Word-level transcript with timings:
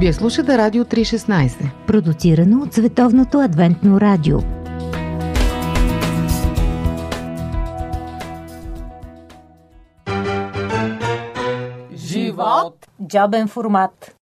Вие 0.00 0.12
слушате 0.12 0.58
Радио 0.58 0.84
316. 0.84 1.86
Продуцирано 1.86 2.62
от 2.62 2.74
Световното 2.74 3.38
адвентно 3.38 4.00
радио. 4.00 4.38
Живот! 11.94 12.86
Джобен 13.06 13.48
формат. 13.48 14.16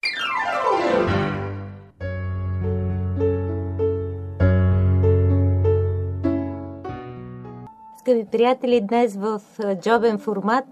Скъпи 8.00 8.26
приятели, 8.32 8.82
днес 8.82 9.16
в 9.16 9.42
джобен 9.82 10.18
формат 10.18 10.66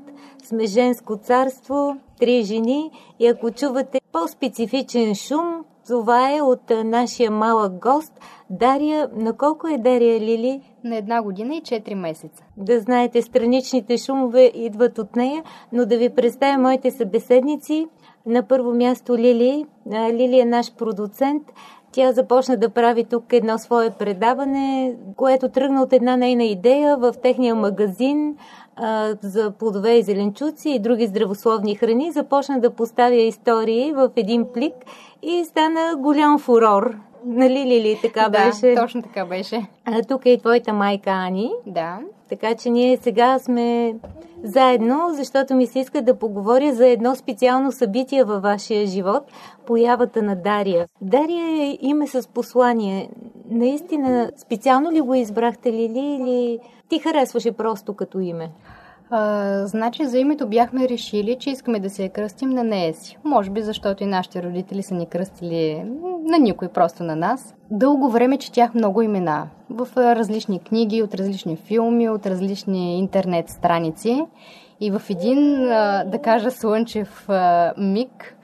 сме 0.44 0.66
женско 0.66 1.18
царство, 1.18 1.98
три 2.20 2.44
жени 2.44 2.92
и 3.20 3.28
ако 3.28 3.52
чувате 3.52 4.02
по-специфичен 4.12 5.16
шум, 5.16 5.66
това 5.88 6.36
е 6.38 6.42
от 6.42 6.70
нашия 6.70 7.32
малък 7.32 7.74
гост 7.74 8.14
Дария. 8.50 9.10
На 9.16 9.38
колко 9.38 9.68
е 9.68 9.78
Дария 9.78 10.20
Лили? 10.20 10.62
На 10.84 10.96
една 10.96 11.24
година 11.24 11.56
и 11.56 11.62
4 11.62 11.94
месеца. 11.94 12.44
Да 12.58 12.80
знаете, 12.80 13.22
страничните 13.22 13.98
шумове 13.98 14.52
идват 14.56 14.98
от 14.98 15.16
нея, 15.16 15.44
но 15.72 15.86
да 15.86 15.98
ви 15.98 16.10
представя 16.10 16.58
моите 16.58 16.92
събеседници. 16.92 17.88
На 18.26 18.48
първо 18.48 18.74
място 18.74 19.18
Лили. 19.18 19.66
Лили 20.12 20.40
е 20.40 20.46
наш 20.46 20.74
продуцент. 20.76 21.44
Тя 21.94 22.12
започна 22.12 22.58
да 22.58 22.70
прави 22.70 23.04
тук 23.04 23.34
едно 23.34 23.58
свое 23.58 23.90
предаване, 23.90 24.96
което 25.16 25.50
тръгна 25.50 25.82
от 25.82 25.94
една 25.94 26.18
нейна 26.18 26.44
идея 26.44 26.98
в 26.98 27.14
техния 27.24 27.56
магазин 27.56 28.38
а, 28.76 29.16
за 29.22 29.52
плодове 29.52 29.92
и 29.98 30.04
зеленчуци 30.04 30.70
и 30.70 30.80
други 30.80 31.08
здравословни 31.08 31.76
храни. 31.76 32.12
Започна 32.12 32.60
да 32.60 32.70
поставя 32.70 33.16
истории 33.16 33.94
в 33.94 34.10
един 34.16 34.46
плик 34.54 34.74
и 35.22 35.46
стана 35.46 35.96
голям 35.98 36.40
фурор. 36.40 36.96
Нали, 37.26 37.66
Лили, 37.66 38.00
така 38.02 38.30
да, 38.30 38.46
беше? 38.46 38.76
точно 38.76 39.02
така 39.02 39.26
беше. 39.26 39.66
А, 39.86 40.02
тук 40.02 40.26
е 40.26 40.30
и 40.30 40.38
твоята 40.38 40.74
майка 40.74 41.10
Ани. 41.10 41.52
Да. 41.66 42.00
Така 42.34 42.56
че 42.56 42.70
ние 42.70 42.98
сега 42.98 43.40
сме 43.40 43.96
заедно, 44.44 45.10
защото 45.14 45.56
ми 45.56 45.68
се 45.68 45.80
иска 45.80 46.02
да 46.02 46.20
поговоря 46.20 46.74
за 46.74 46.88
едно 46.88 47.16
специално 47.16 47.72
събитие 47.72 48.24
във 48.24 48.42
вашия 48.42 48.88
живот 48.88 49.24
появата 49.66 50.24
на 50.24 50.36
Дария. 50.36 50.88
Дария 51.02 51.64
е 51.64 51.78
име 51.82 52.08
с 52.08 52.28
послание. 52.28 53.10
Наистина, 53.50 54.32
специално 54.38 54.92
ли 54.92 55.02
го 55.02 55.14
избрахте 55.14 55.74
ли 55.74 55.84
или 55.84 56.60
ти 56.90 57.00
харесваше 57.00 57.52
просто 57.52 57.94
като 57.94 58.20
име? 58.20 58.50
А, 59.16 59.68
значи 59.68 60.06
за 60.06 60.18
името 60.20 60.48
бяхме 60.48 60.90
решили, 60.90 61.38
че 61.40 61.50
искаме 61.50 61.80
да 61.80 61.90
се 61.90 62.04
я 62.04 62.10
кръстим 62.10 62.50
на 62.50 62.64
нея 62.64 62.94
си. 62.94 63.18
Може 63.24 63.50
би 63.50 63.62
защото 63.62 64.04
и 64.04 64.06
нашите 64.06 64.44
родители 64.44 64.84
са 64.84 64.96
ни 64.96 65.06
кръстили 65.06 65.84
на 66.26 66.38
никой, 66.38 66.68
просто 66.68 67.04
на 67.04 67.16
нас. 67.16 67.56
Дълго 67.72 68.10
време 68.10 68.38
четях 68.38 68.74
много 68.74 69.02
имена 69.02 69.48
в 69.70 69.88
различни 69.98 70.60
книги, 70.60 71.04
от 71.04 71.16
различни 71.16 71.56
филми, 71.56 72.10
от 72.10 72.26
различни 72.26 73.00
интернет 73.00 73.50
страници. 73.50 74.26
И 74.80 74.92
в 74.92 75.02
един, 75.10 75.66
да 76.06 76.20
кажа, 76.24 76.52
слънчев 76.52 77.28
миг 77.78 78.38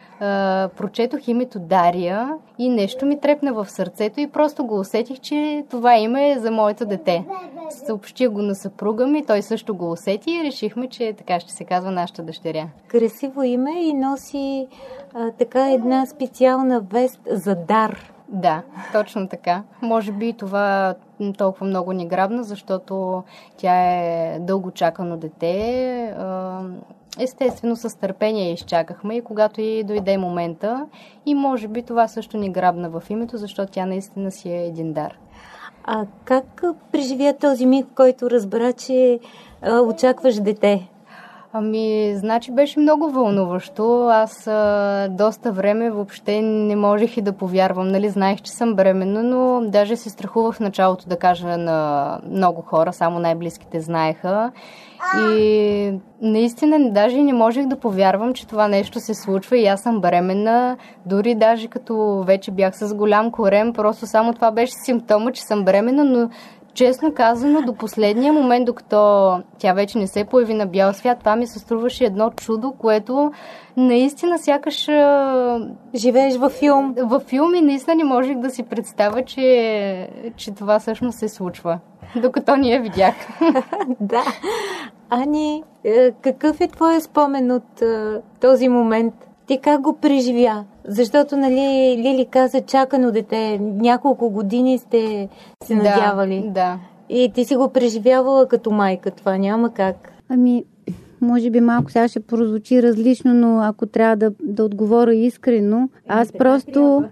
прочетох 0.77 1.27
името 1.27 1.59
Дария 1.59 2.29
и 2.57 2.69
нещо 2.69 3.05
ми 3.05 3.19
трепна 3.19 3.53
в 3.53 3.69
сърцето 3.69 4.19
и 4.19 4.27
просто 4.27 4.65
го 4.65 4.79
усетих, 4.79 5.19
че 5.19 5.63
това 5.69 5.97
име 5.97 6.31
е 6.31 6.39
за 6.39 6.51
моето 6.51 6.85
дете. 6.85 7.25
Съобщих 7.69 8.29
го 8.29 8.41
на 8.41 8.55
съпруга 8.55 9.07
ми, 9.07 9.25
той 9.25 9.41
също 9.41 9.75
го 9.75 9.91
усети 9.91 10.31
и 10.31 10.43
решихме, 10.43 10.87
че 10.87 11.13
така 11.13 11.39
ще 11.39 11.51
се 11.53 11.63
казва 11.63 11.91
нашата 11.91 12.23
дъщеря. 12.23 12.67
Красиво 12.87 13.43
име 13.43 13.71
и 13.83 13.93
носи 13.93 14.67
а, 15.13 15.31
така 15.31 15.71
една 15.71 16.05
специална 16.05 16.81
вест 16.81 17.19
за 17.31 17.55
дар. 17.55 18.13
Да, 18.27 18.63
точно 18.93 19.27
така. 19.27 19.63
Може 19.81 20.11
би 20.11 20.33
това 20.33 20.95
толкова 21.37 21.65
много 21.65 21.93
ни 21.93 22.07
грабна, 22.07 22.43
защото 22.43 23.23
тя 23.57 23.75
е 23.75 24.39
дълго 24.39 24.71
чакано 24.71 25.17
дете. 25.17 26.15
Естествено, 27.19 27.75
с 27.75 27.99
търпение 27.99 28.53
изчакахме 28.53 29.15
и 29.15 29.21
когато 29.21 29.61
и 29.61 29.83
дойде 29.83 30.17
момента 30.17 30.87
и 31.25 31.35
може 31.35 31.67
би 31.67 31.83
това 31.83 32.07
също 32.07 32.37
ни 32.37 32.51
грабна 32.51 32.89
в 32.89 33.03
името, 33.09 33.37
защото 33.37 33.71
тя 33.71 33.85
наистина 33.85 34.31
си 34.31 34.49
е 34.49 34.65
един 34.65 34.93
дар. 34.93 35.17
А 35.91 36.05
как 36.25 36.63
преживя 36.91 37.33
този 37.33 37.65
миг, 37.65 37.87
който 37.95 38.29
разбра, 38.29 38.73
че 38.73 39.19
а, 39.61 39.79
очакваш 39.79 40.35
дете? 40.35 40.87
Ами, 41.53 42.13
значи 42.15 42.51
беше 42.51 42.79
много 42.79 43.11
вълнуващо. 43.11 44.07
Аз 44.07 44.47
а, 44.47 45.07
доста 45.11 45.51
време 45.51 45.91
въобще 45.91 46.41
не 46.41 46.75
можех 46.75 47.17
и 47.17 47.21
да 47.21 47.33
повярвам. 47.33 47.87
Нали, 47.87 48.09
знаех, 48.09 48.41
че 48.41 48.51
съм 48.51 48.75
бременна, 48.75 49.23
но 49.23 49.61
даже 49.69 49.95
се 49.95 50.09
страхувах 50.09 50.55
в 50.55 50.59
началото 50.59 51.09
да 51.09 51.17
кажа 51.17 51.57
на 51.57 52.19
много 52.31 52.61
хора, 52.61 52.93
само 52.93 53.19
най-близките 53.19 53.81
знаеха. 53.81 54.51
И 55.17 55.93
наистина 56.21 56.91
даже 56.91 57.23
не 57.23 57.33
можех 57.33 57.67
да 57.67 57.79
повярвам, 57.79 58.33
че 58.33 58.47
това 58.47 58.67
нещо 58.67 58.99
се 58.99 59.13
случва 59.13 59.57
и 59.57 59.67
аз 59.67 59.81
съм 59.81 60.01
бременна. 60.01 60.77
Дори 61.05 61.35
даже 61.35 61.67
като 61.67 62.23
вече 62.27 62.51
бях 62.51 62.77
с 62.77 62.95
голям 62.95 63.31
корем, 63.31 63.73
просто 63.73 64.07
само 64.07 64.33
това 64.33 64.51
беше 64.51 64.73
симптома, 64.85 65.31
че 65.31 65.41
съм 65.41 65.65
бременна, 65.65 66.03
но 66.03 66.29
честно 66.73 67.13
казано, 67.13 67.61
до 67.61 67.73
последния 67.73 68.33
момент, 68.33 68.65
докато 68.65 69.41
тя 69.57 69.73
вече 69.73 69.97
не 69.97 70.07
се 70.07 70.23
появи 70.23 70.53
на 70.53 70.65
бял 70.65 70.93
свят, 70.93 71.19
това 71.19 71.35
ми 71.35 71.47
се 71.47 71.59
струваше 71.59 72.05
едно 72.05 72.31
чудо, 72.31 72.71
което 72.71 73.31
наистина 73.77 74.37
сякаш... 74.37 74.87
Живееш 75.95 76.35
във 76.35 76.51
филм. 76.51 76.95
Във 76.97 77.23
филм 77.23 77.55
и 77.55 77.61
наистина 77.61 77.95
не 77.95 78.03
можех 78.03 78.37
да 78.37 78.49
си 78.49 78.63
представя, 78.63 79.25
че, 79.25 80.09
че 80.35 80.51
това 80.51 80.79
всъщност 80.79 81.19
се 81.19 81.29
случва, 81.29 81.79
докато 82.15 82.55
ни 82.55 82.71
я 82.71 82.81
видях. 82.81 83.15
да. 83.99 84.23
Ани, 85.09 85.63
е, 85.83 86.11
какъв 86.11 86.61
е 86.61 86.67
твоя 86.67 87.01
спомен 87.01 87.51
от 87.51 87.81
е, 87.81 88.15
този 88.41 88.69
момент? 88.69 89.13
Ти 89.49 89.57
как 89.57 89.81
го 89.81 89.93
преживя? 89.93 90.65
Защото, 90.87 91.37
нали, 91.37 91.95
Лили 91.97 92.27
каза, 92.31 92.61
чакано 92.61 93.11
дете, 93.11 93.57
няколко 93.61 94.29
години 94.29 94.77
сте 94.77 95.29
се 95.63 95.75
надявали. 95.75 96.41
Да, 96.45 96.51
да. 96.51 96.79
И 97.09 97.31
ти 97.35 97.45
си 97.45 97.55
го 97.55 97.69
преживявала 97.69 98.47
като 98.47 98.71
майка, 98.71 99.11
това 99.11 99.37
няма 99.37 99.73
как. 99.73 100.11
Ами, 100.29 100.63
може 101.21 101.49
би 101.49 101.61
малко 101.61 101.91
сега 101.91 102.07
ще 102.07 102.19
прозвучи 102.19 102.83
различно, 102.83 103.33
но 103.33 103.59
ако 103.59 103.85
трябва 103.85 104.15
да, 104.15 104.31
да 104.43 104.63
отговоря 104.63 105.15
искрено, 105.15 105.89
аз 106.07 106.31
просто... 106.31 107.03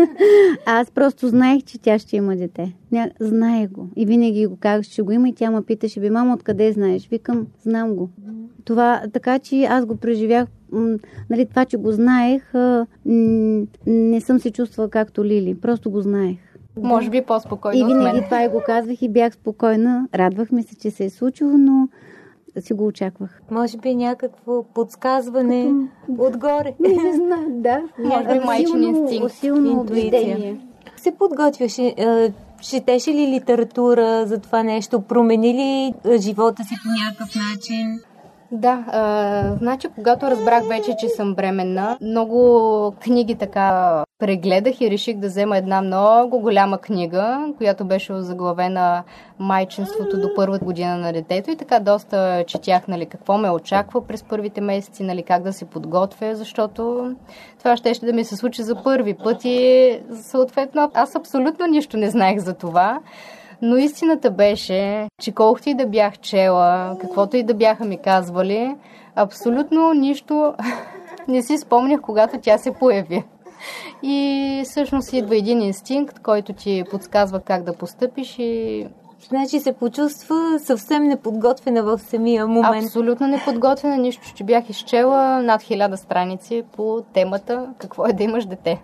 аз 0.66 0.90
просто 0.90 1.28
знаех, 1.28 1.62
че 1.62 1.78
тя 1.78 1.98
ще 1.98 2.16
има 2.16 2.36
дете. 2.36 2.72
Ня... 2.92 3.10
Знаех 3.20 3.70
го. 3.70 3.88
И 3.96 4.06
винаги 4.06 4.46
го 4.46 4.56
казах, 4.60 4.86
че 4.86 5.02
го 5.02 5.12
има 5.12 5.28
и 5.28 5.34
тя 5.34 5.50
ме 5.50 5.62
питаше, 5.62 6.00
би, 6.00 6.10
мамо, 6.10 6.32
откъде 6.34 6.72
знаеш? 6.72 7.08
Викам, 7.08 7.46
знам 7.62 7.94
го. 7.94 8.10
Това, 8.64 9.02
така 9.12 9.38
че 9.38 9.64
аз 9.64 9.86
го 9.86 9.96
преживях, 9.96 10.48
нали, 11.30 11.46
това, 11.46 11.64
че 11.64 11.76
го 11.76 11.92
знаех, 11.92 12.52
не 13.86 14.20
съм 14.20 14.40
се 14.40 14.50
чувствала 14.50 14.90
както 14.90 15.24
Лили. 15.24 15.54
Просто 15.54 15.90
го 15.90 16.00
знаех. 16.00 16.38
Може 16.76 17.10
би 17.10 17.22
по-спокойно 17.22 17.78
И 17.78 17.94
винаги 17.94 18.22
това 18.24 18.44
и 18.44 18.48
го 18.48 18.62
казвах 18.66 19.02
и 19.02 19.08
бях 19.08 19.32
спокойна. 19.34 20.08
Радвахме 20.14 20.62
се, 20.62 20.76
че 20.76 20.90
се 20.90 21.04
е 21.04 21.10
случило, 21.10 21.58
но 21.58 21.88
си 22.60 22.72
го 22.72 22.86
очаквах. 22.86 23.42
Може 23.50 23.78
би 23.78 23.94
някакво 23.94 24.62
подсказване 24.62 25.72
Като... 26.06 26.22
отгоре. 26.22 26.74
Не, 26.80 26.88
не 26.88 27.12
знам, 27.12 27.46
да. 27.48 27.82
Може 27.98 28.24
би 28.24 28.44
майчин 28.44 28.82
инстинкт. 28.82 29.34
Силно 29.34 29.70
интуиция. 29.70 30.58
Се 30.96 31.10
подготвяше, 31.10 31.94
четеше 32.60 33.10
ли 33.10 33.28
литература 33.28 34.26
за 34.26 34.38
това 34.38 34.62
нещо? 34.62 35.00
Промени 35.00 35.54
ли 35.54 35.94
живота 36.18 36.64
си 36.64 36.74
по 36.82 36.88
някакъв 37.04 37.34
начин? 37.34 38.00
Да, 38.52 38.84
а, 38.88 39.56
значи 39.56 39.88
когато 39.94 40.26
разбрах 40.26 40.68
вече, 40.68 40.96
че 41.00 41.08
съм 41.08 41.34
бременна, 41.34 41.98
много 42.00 42.94
книги 43.00 43.34
така 43.34 44.04
прегледах 44.18 44.80
и 44.80 44.90
реших 44.90 45.16
да 45.16 45.26
взема 45.26 45.58
една 45.58 45.82
много 45.82 46.40
голяма 46.40 46.78
книга, 46.78 47.52
която 47.58 47.84
беше 47.84 48.12
озаглавена 48.12 49.02
майчинството 49.38 50.20
до 50.20 50.34
първа 50.36 50.58
година 50.58 50.96
на 50.96 51.12
детето 51.12 51.50
и 51.50 51.56
така 51.56 51.80
доста 51.80 52.44
четях 52.46 52.88
нали, 52.88 53.06
какво 53.06 53.38
ме 53.38 53.50
очаква 53.50 54.06
през 54.06 54.22
първите 54.22 54.60
месеци, 54.60 55.02
нали, 55.02 55.22
как 55.22 55.42
да 55.42 55.52
се 55.52 55.64
подготвя, 55.64 56.34
защото 56.36 57.14
това 57.58 57.76
ще, 57.76 57.94
ще 57.94 58.06
да 58.06 58.12
ми 58.12 58.24
се 58.24 58.36
случи 58.36 58.62
за 58.62 58.82
първи 58.82 59.14
път 59.14 59.44
и 59.44 60.00
съответно 60.22 60.90
аз 60.94 61.16
абсолютно 61.16 61.66
нищо 61.66 61.96
не 61.96 62.10
знаех 62.10 62.38
за 62.38 62.54
това. 62.54 63.00
Но 63.62 63.76
истината 63.76 64.30
беше, 64.30 65.08
че 65.22 65.32
колкото 65.32 65.68
и 65.68 65.74
да 65.74 65.86
бях 65.86 66.18
чела, 66.18 66.96
каквото 67.00 67.36
и 67.36 67.42
да 67.42 67.54
бяха 67.54 67.84
ми 67.84 67.98
казвали, 67.98 68.76
абсолютно 69.14 69.92
нищо 69.92 70.54
не 71.28 71.42
си 71.42 71.58
спомнях, 71.58 72.00
когато 72.00 72.38
тя 72.40 72.58
се 72.58 72.72
появи. 72.72 73.24
И 74.02 74.62
всъщност 74.64 75.12
идва 75.12 75.36
един 75.36 75.62
инстинкт, 75.62 76.18
който 76.18 76.52
ти 76.52 76.84
подсказва 76.90 77.40
как 77.40 77.62
да 77.62 77.76
постъпиш 77.76 78.38
и 78.38 78.86
Значи 79.28 79.60
се 79.60 79.72
почувства 79.72 80.58
съвсем 80.58 81.02
неподготвена 81.04 81.82
в 81.82 81.98
самия 81.98 82.46
момент. 82.46 82.84
Абсолютно 82.84 83.26
неподготвена, 83.26 83.96
нищо, 83.96 84.34
че 84.34 84.44
бях 84.44 84.70
изчела 84.70 85.42
над 85.42 85.62
хиляда 85.62 85.96
страници 85.96 86.62
по 86.76 87.02
темата 87.12 87.66
какво 87.78 88.06
е 88.06 88.12
да 88.12 88.22
имаш 88.22 88.46
дете. 88.46 88.82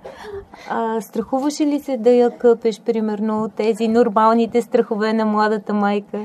А, 0.70 1.00
страхуваше 1.00 1.66
ли 1.66 1.80
се 1.80 1.96
да 1.96 2.10
я 2.10 2.30
къпеш, 2.38 2.80
примерно, 2.80 3.50
тези 3.56 3.88
нормалните 3.88 4.62
страхове 4.62 5.12
на 5.12 5.24
младата 5.24 5.74
майка? 5.74 6.18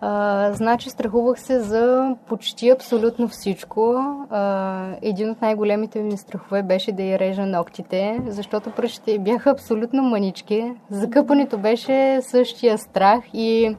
А, 0.00 0.52
значи 0.52 0.90
страхувах 0.90 1.40
се 1.40 1.60
за 1.60 2.16
почти 2.28 2.68
абсолютно 2.68 3.28
всичко. 3.28 3.96
А, 4.30 4.84
един 5.02 5.30
от 5.30 5.42
най-големите 5.42 6.02
ми 6.02 6.16
страхове 6.16 6.62
беше 6.62 6.92
да 6.92 7.02
я 7.02 7.18
режа 7.18 7.46
ногтите, 7.46 8.20
защото 8.26 8.70
пръщите 8.70 9.18
бяха 9.18 9.50
абсолютно 9.50 10.02
манички. 10.02 10.72
Закъпането 10.90 11.58
беше 11.58 12.18
същия 12.22 12.78
страх 12.78 13.24
и 13.34 13.76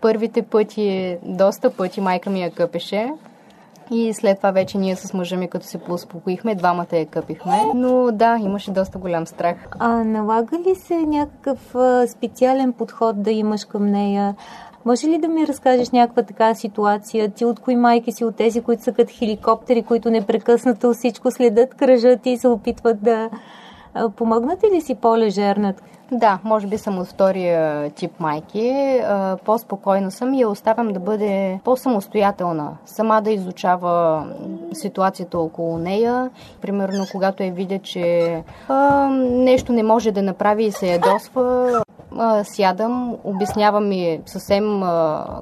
първите 0.00 0.42
пъти, 0.42 1.18
доста 1.22 1.70
пъти 1.70 2.00
майка 2.00 2.30
ми 2.30 2.42
я 2.42 2.50
къпеше. 2.50 3.12
И 3.90 4.14
след 4.14 4.36
това 4.36 4.50
вече 4.50 4.78
ние 4.78 4.96
с 4.96 5.14
мъжа 5.14 5.36
ми, 5.36 5.48
като 5.48 5.66
се 5.66 5.78
поуспокоихме, 5.78 6.54
двамата 6.54 6.86
я 6.92 7.06
къпихме. 7.06 7.60
Но 7.74 8.10
да, 8.12 8.38
имаше 8.42 8.70
доста 8.70 8.98
голям 8.98 9.26
страх. 9.26 9.56
А 9.78 9.88
налага 9.88 10.58
ли 10.58 10.74
се 10.74 10.94
някакъв 10.94 11.74
специален 12.08 12.72
подход 12.72 13.22
да 13.22 13.30
имаш 13.30 13.64
към 13.64 13.86
нея? 13.86 14.34
Може 14.84 15.06
ли 15.06 15.18
да 15.18 15.28
ми 15.28 15.46
разкажеш 15.46 15.90
някаква 15.90 16.22
така 16.22 16.54
ситуация? 16.54 17.30
Ти 17.30 17.44
от 17.44 17.60
кои 17.60 17.76
майки 17.76 18.12
си? 18.12 18.24
От 18.24 18.36
тези, 18.36 18.60
които 18.60 18.82
са 18.82 18.92
като 18.92 19.12
хеликоптери, 19.18 19.82
които 19.82 20.10
непрекъснато 20.10 20.92
всичко 20.92 21.30
следят, 21.30 21.74
кръжат 21.74 22.26
и 22.26 22.36
се 22.36 22.48
опитват 22.48 23.02
да... 23.02 23.30
Помогнате 24.16 24.66
ли 24.66 24.80
си 24.80 24.94
по-лежернат? 24.94 25.82
Да, 26.12 26.38
може 26.44 26.66
би 26.66 26.78
съм 26.78 26.98
от 26.98 27.06
втория 27.06 27.90
тип 27.90 28.20
майки. 28.20 29.00
По-спокойна 29.44 30.10
съм 30.10 30.34
и 30.34 30.40
я 30.40 30.48
оставям 30.48 30.92
да 30.92 31.00
бъде 31.00 31.60
по-самостоятелна. 31.64 32.70
Сама 32.86 33.22
да 33.22 33.30
изучава 33.30 34.26
ситуацията 34.72 35.38
около 35.38 35.78
нея. 35.78 36.30
Примерно, 36.60 37.04
когато 37.12 37.42
я 37.42 37.52
видя, 37.52 37.78
че 37.78 38.42
а, 38.68 39.08
нещо 39.20 39.72
не 39.72 39.82
може 39.82 40.12
да 40.12 40.22
направи 40.22 40.64
и 40.64 40.72
се 40.72 40.86
ядосва, 40.86 41.83
сядам, 42.44 43.16
обяснявам 43.24 43.88
ми 43.88 44.20
съвсем 44.26 44.80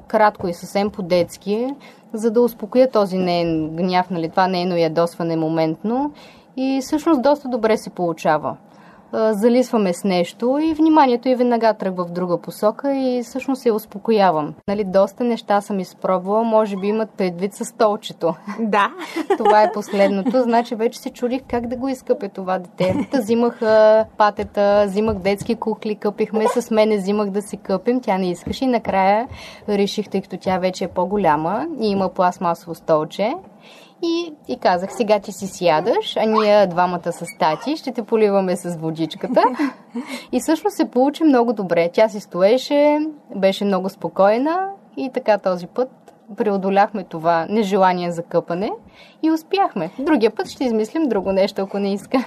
кратко 0.07 0.47
и 0.47 0.53
съвсем 0.53 0.89
по-детски, 0.89 1.67
за 2.13 2.31
да 2.31 2.41
успокоя 2.41 2.91
този 2.91 3.17
нейн 3.17 3.69
гняв, 3.75 4.09
нали, 4.09 4.29
това 4.29 4.47
нейно 4.47 4.77
ядосване 4.77 5.35
моментно. 5.35 6.11
И 6.57 6.79
всъщност 6.81 7.21
доста 7.21 7.49
добре 7.49 7.77
се 7.77 7.89
получава 7.89 8.57
залисваме 9.13 9.93
с 9.93 10.03
нещо 10.03 10.59
и 10.61 10.73
вниманието 10.73 11.29
и 11.29 11.35
веднага 11.35 11.73
тръгва 11.73 12.05
в 12.05 12.11
друга 12.11 12.37
посока 12.37 12.95
и 12.95 13.23
всъщност 13.23 13.61
се 13.61 13.71
успокоявам. 13.71 14.53
Нали, 14.67 14.83
доста 14.83 15.23
неща 15.23 15.61
съм 15.61 15.79
изпробвала, 15.79 16.43
може 16.43 16.77
би 16.77 16.87
имат 16.87 17.09
предвид 17.09 17.53
с 17.53 17.65
столчето. 17.65 18.35
Да. 18.59 18.91
това 19.37 19.63
е 19.63 19.71
последното. 19.71 20.41
Значи 20.41 20.75
вече 20.75 20.99
се 20.99 21.09
чудих 21.09 21.41
как 21.47 21.67
да 21.67 21.75
го 21.75 21.89
изкъпя 21.89 22.29
това 22.29 22.59
дете. 22.59 23.07
Та 23.11 23.19
взимах 23.19 23.59
патета, 24.17 24.85
взимах 24.87 25.17
детски 25.17 25.55
кукли, 25.55 25.95
къпихме 25.95 26.45
с 26.47 26.71
мене, 26.71 26.97
взимах 26.97 27.29
да 27.29 27.41
си 27.41 27.57
къпим. 27.57 28.01
Тя 28.01 28.17
не 28.17 28.29
искаше 28.29 28.63
и 28.63 28.67
накрая 28.67 29.27
реших, 29.69 30.09
тъй 30.09 30.21
като 30.21 30.37
тя 30.37 30.57
вече 30.57 30.83
е 30.83 30.87
по-голяма 30.87 31.67
и 31.81 31.89
има 31.89 32.09
пластмасово 32.09 32.75
столче, 32.75 33.33
и, 34.03 34.33
и 34.47 34.57
казах, 34.57 34.93
сега 34.93 35.19
ти 35.19 35.31
си 35.31 35.47
сядаш, 35.47 36.17
а 36.17 36.25
ние 36.25 36.67
двамата 36.67 37.11
с 37.11 37.25
тати 37.39 37.77
ще 37.77 37.91
те 37.91 38.03
поливаме 38.03 38.55
с 38.55 38.75
водичката. 38.75 39.43
И 40.31 40.39
всъщност 40.39 40.75
се 40.75 40.85
получи 40.85 41.23
много 41.23 41.53
добре. 41.53 41.89
Тя 41.93 42.09
си 42.09 42.19
стоеше, 42.19 42.99
беше 43.35 43.65
много 43.65 43.89
спокойна 43.89 44.69
и 44.97 45.09
така 45.13 45.37
този 45.37 45.67
път 45.67 45.89
преодоляхме 46.37 47.03
това 47.03 47.45
нежелание 47.49 48.11
за 48.11 48.23
къпане 48.23 48.71
и 49.23 49.31
успяхме. 49.31 49.91
Другия 49.99 50.31
път 50.31 50.49
ще 50.49 50.63
измислим 50.63 51.07
друго 51.07 51.31
нещо, 51.31 51.61
ако 51.61 51.79
не 51.79 51.93
иска. 51.93 52.17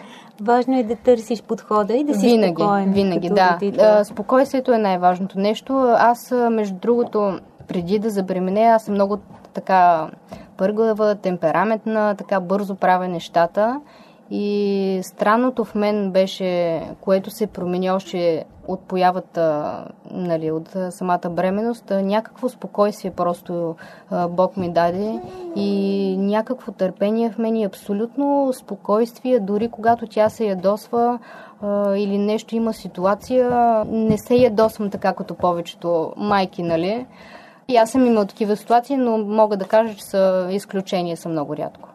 Важно 0.40 0.78
е 0.78 0.82
да 0.82 0.96
търсиш 0.96 1.42
подхода 1.42 1.94
и 1.94 2.04
да 2.04 2.14
си 2.14 2.26
винаги, 2.26 2.54
спокоен. 2.54 2.92
Винаги, 2.92 3.30
да. 3.30 4.04
Спокойствието 4.04 4.72
е 4.72 4.78
най-важното 4.78 5.38
нещо. 5.38 5.94
Аз, 5.98 6.34
между 6.50 6.74
другото, 6.74 7.38
преди 7.68 7.98
да 7.98 8.10
забременея, 8.10 8.74
аз 8.74 8.84
съм 8.84 8.94
много 8.94 9.18
така 9.52 10.10
пърглава, 10.56 11.14
темпераментна, 11.14 12.14
така 12.18 12.40
бързо 12.40 12.74
правя 12.74 13.08
нещата. 13.08 13.80
И 14.30 15.00
странното 15.02 15.64
в 15.64 15.74
мен 15.74 16.10
беше, 16.10 16.82
което 17.00 17.30
се 17.30 17.46
промени 17.46 17.90
още 17.90 18.44
от 18.68 18.80
появата, 18.80 19.74
нали, 20.10 20.50
от 20.50 20.76
самата 20.90 21.30
бременност, 21.30 21.90
някакво 21.90 22.48
спокойствие 22.48 23.10
просто 23.10 23.76
Бог 24.28 24.56
ми 24.56 24.72
даде 24.72 25.20
и 25.56 26.16
някакво 26.18 26.72
търпение 26.72 27.30
в 27.30 27.38
мен 27.38 27.56
и 27.56 27.64
абсолютно 27.64 28.52
спокойствие, 28.52 29.40
дори 29.40 29.68
когато 29.68 30.06
тя 30.06 30.28
се 30.28 30.44
ядосва 30.46 31.18
или 31.96 32.18
нещо 32.18 32.56
има 32.56 32.72
ситуация, 32.72 33.50
не 33.86 34.18
се 34.18 34.34
ядосвам 34.34 34.90
така 34.90 35.12
като 35.12 35.34
повечето 35.34 36.12
майки, 36.16 36.62
нали? 36.62 37.06
И 37.68 37.76
аз 37.76 37.90
съм 37.90 38.06
имал 38.06 38.24
такива 38.24 38.56
ситуации, 38.56 38.96
но 38.96 39.18
мога 39.18 39.56
да 39.56 39.64
кажа, 39.64 39.94
че 39.94 40.04
са 40.04 40.48
изключения 40.50 41.16
са 41.16 41.28
много 41.28 41.56
рядко. 41.56 41.88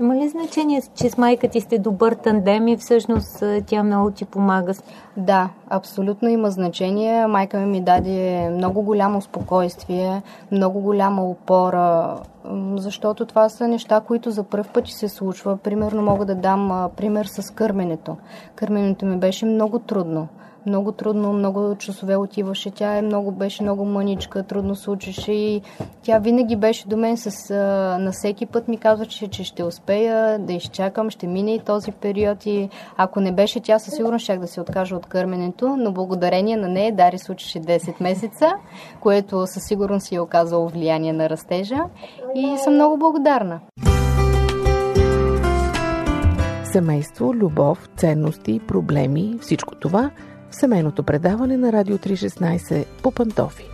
Има 0.00 0.16
ли 0.16 0.28
значение, 0.28 0.82
че 0.94 1.10
с 1.10 1.18
майка 1.18 1.48
ти 1.48 1.60
сте 1.60 1.78
добър 1.78 2.12
тандем 2.12 2.68
и 2.68 2.76
всъщност 2.76 3.42
тя 3.66 3.82
много 3.82 4.10
ти 4.10 4.24
помага? 4.24 4.72
Да, 5.16 5.48
абсолютно 5.68 6.28
има 6.28 6.50
значение. 6.50 7.26
Майка 7.26 7.58
ми 7.58 7.66
ми 7.66 7.80
даде 7.80 8.48
много 8.50 8.82
голямо 8.82 9.22
спокойствие, 9.22 10.22
много 10.52 10.80
голяма 10.80 11.24
опора, 11.24 12.16
защото 12.76 13.26
това 13.26 13.48
са 13.48 13.68
неща, 13.68 14.00
които 14.00 14.30
за 14.30 14.44
първ 14.44 14.68
път 14.74 14.88
се 14.88 15.08
случва. 15.08 15.56
Примерно 15.56 16.02
мога 16.02 16.24
да 16.24 16.34
дам 16.34 16.90
пример 16.96 17.24
с 17.24 17.54
кърменето. 17.54 18.16
Кърменето 18.54 19.06
ми 19.06 19.16
беше 19.16 19.46
много 19.46 19.78
трудно 19.78 20.28
много 20.66 20.92
трудно, 20.92 21.32
много 21.32 21.74
часове 21.78 22.16
отиваше. 22.16 22.70
Тя 22.70 22.96
е 22.96 23.02
много, 23.02 23.32
беше 23.32 23.62
много 23.62 23.84
мъничка, 23.84 24.42
трудно 24.42 24.74
се 24.74 24.90
учеше 24.90 25.32
и 25.32 25.62
тя 26.02 26.18
винаги 26.18 26.56
беше 26.56 26.88
до 26.88 26.96
мен 26.96 27.16
с, 27.16 27.50
а, 27.50 27.54
на 27.98 28.12
всеки 28.12 28.46
път 28.46 28.68
ми 28.68 28.78
казваше, 28.78 29.28
че 29.28 29.44
ще 29.44 29.64
успея 29.64 30.38
да 30.38 30.52
изчакам, 30.52 31.10
ще 31.10 31.26
мине 31.26 31.54
и 31.54 31.58
този 31.58 31.92
период 31.92 32.46
и 32.46 32.68
ако 32.96 33.20
не 33.20 33.32
беше 33.32 33.60
тя, 33.60 33.78
със 33.78 33.94
сигурност 33.94 34.22
щях 34.22 34.38
да 34.38 34.46
се 34.46 34.60
откажа 34.60 34.96
от 34.96 35.06
кърменето, 35.06 35.76
но 35.78 35.92
благодарение 35.92 36.56
на 36.56 36.68
нея 36.68 36.92
Дари 36.92 37.18
случеше 37.18 37.60
10 37.60 38.02
месеца, 38.02 38.52
което 39.00 39.46
със 39.46 39.62
сигурност 39.64 40.06
си 40.06 40.14
е 40.14 40.20
оказало 40.20 40.68
влияние 40.68 41.12
на 41.12 41.30
растежа 41.30 41.78
и 42.34 42.58
съм 42.58 42.74
много 42.74 42.98
благодарна. 42.98 43.60
Семейство, 46.64 47.34
любов, 47.34 47.88
ценности, 47.96 48.60
проблеми, 48.66 49.38
всичко 49.40 49.74
това– 49.74 50.10
в 50.50 50.56
семейното 50.56 51.02
предаване 51.02 51.56
на 51.56 51.72
Радио 51.72 51.98
316 51.98 52.84
по 53.02 53.10
Пантофи. 53.10 53.70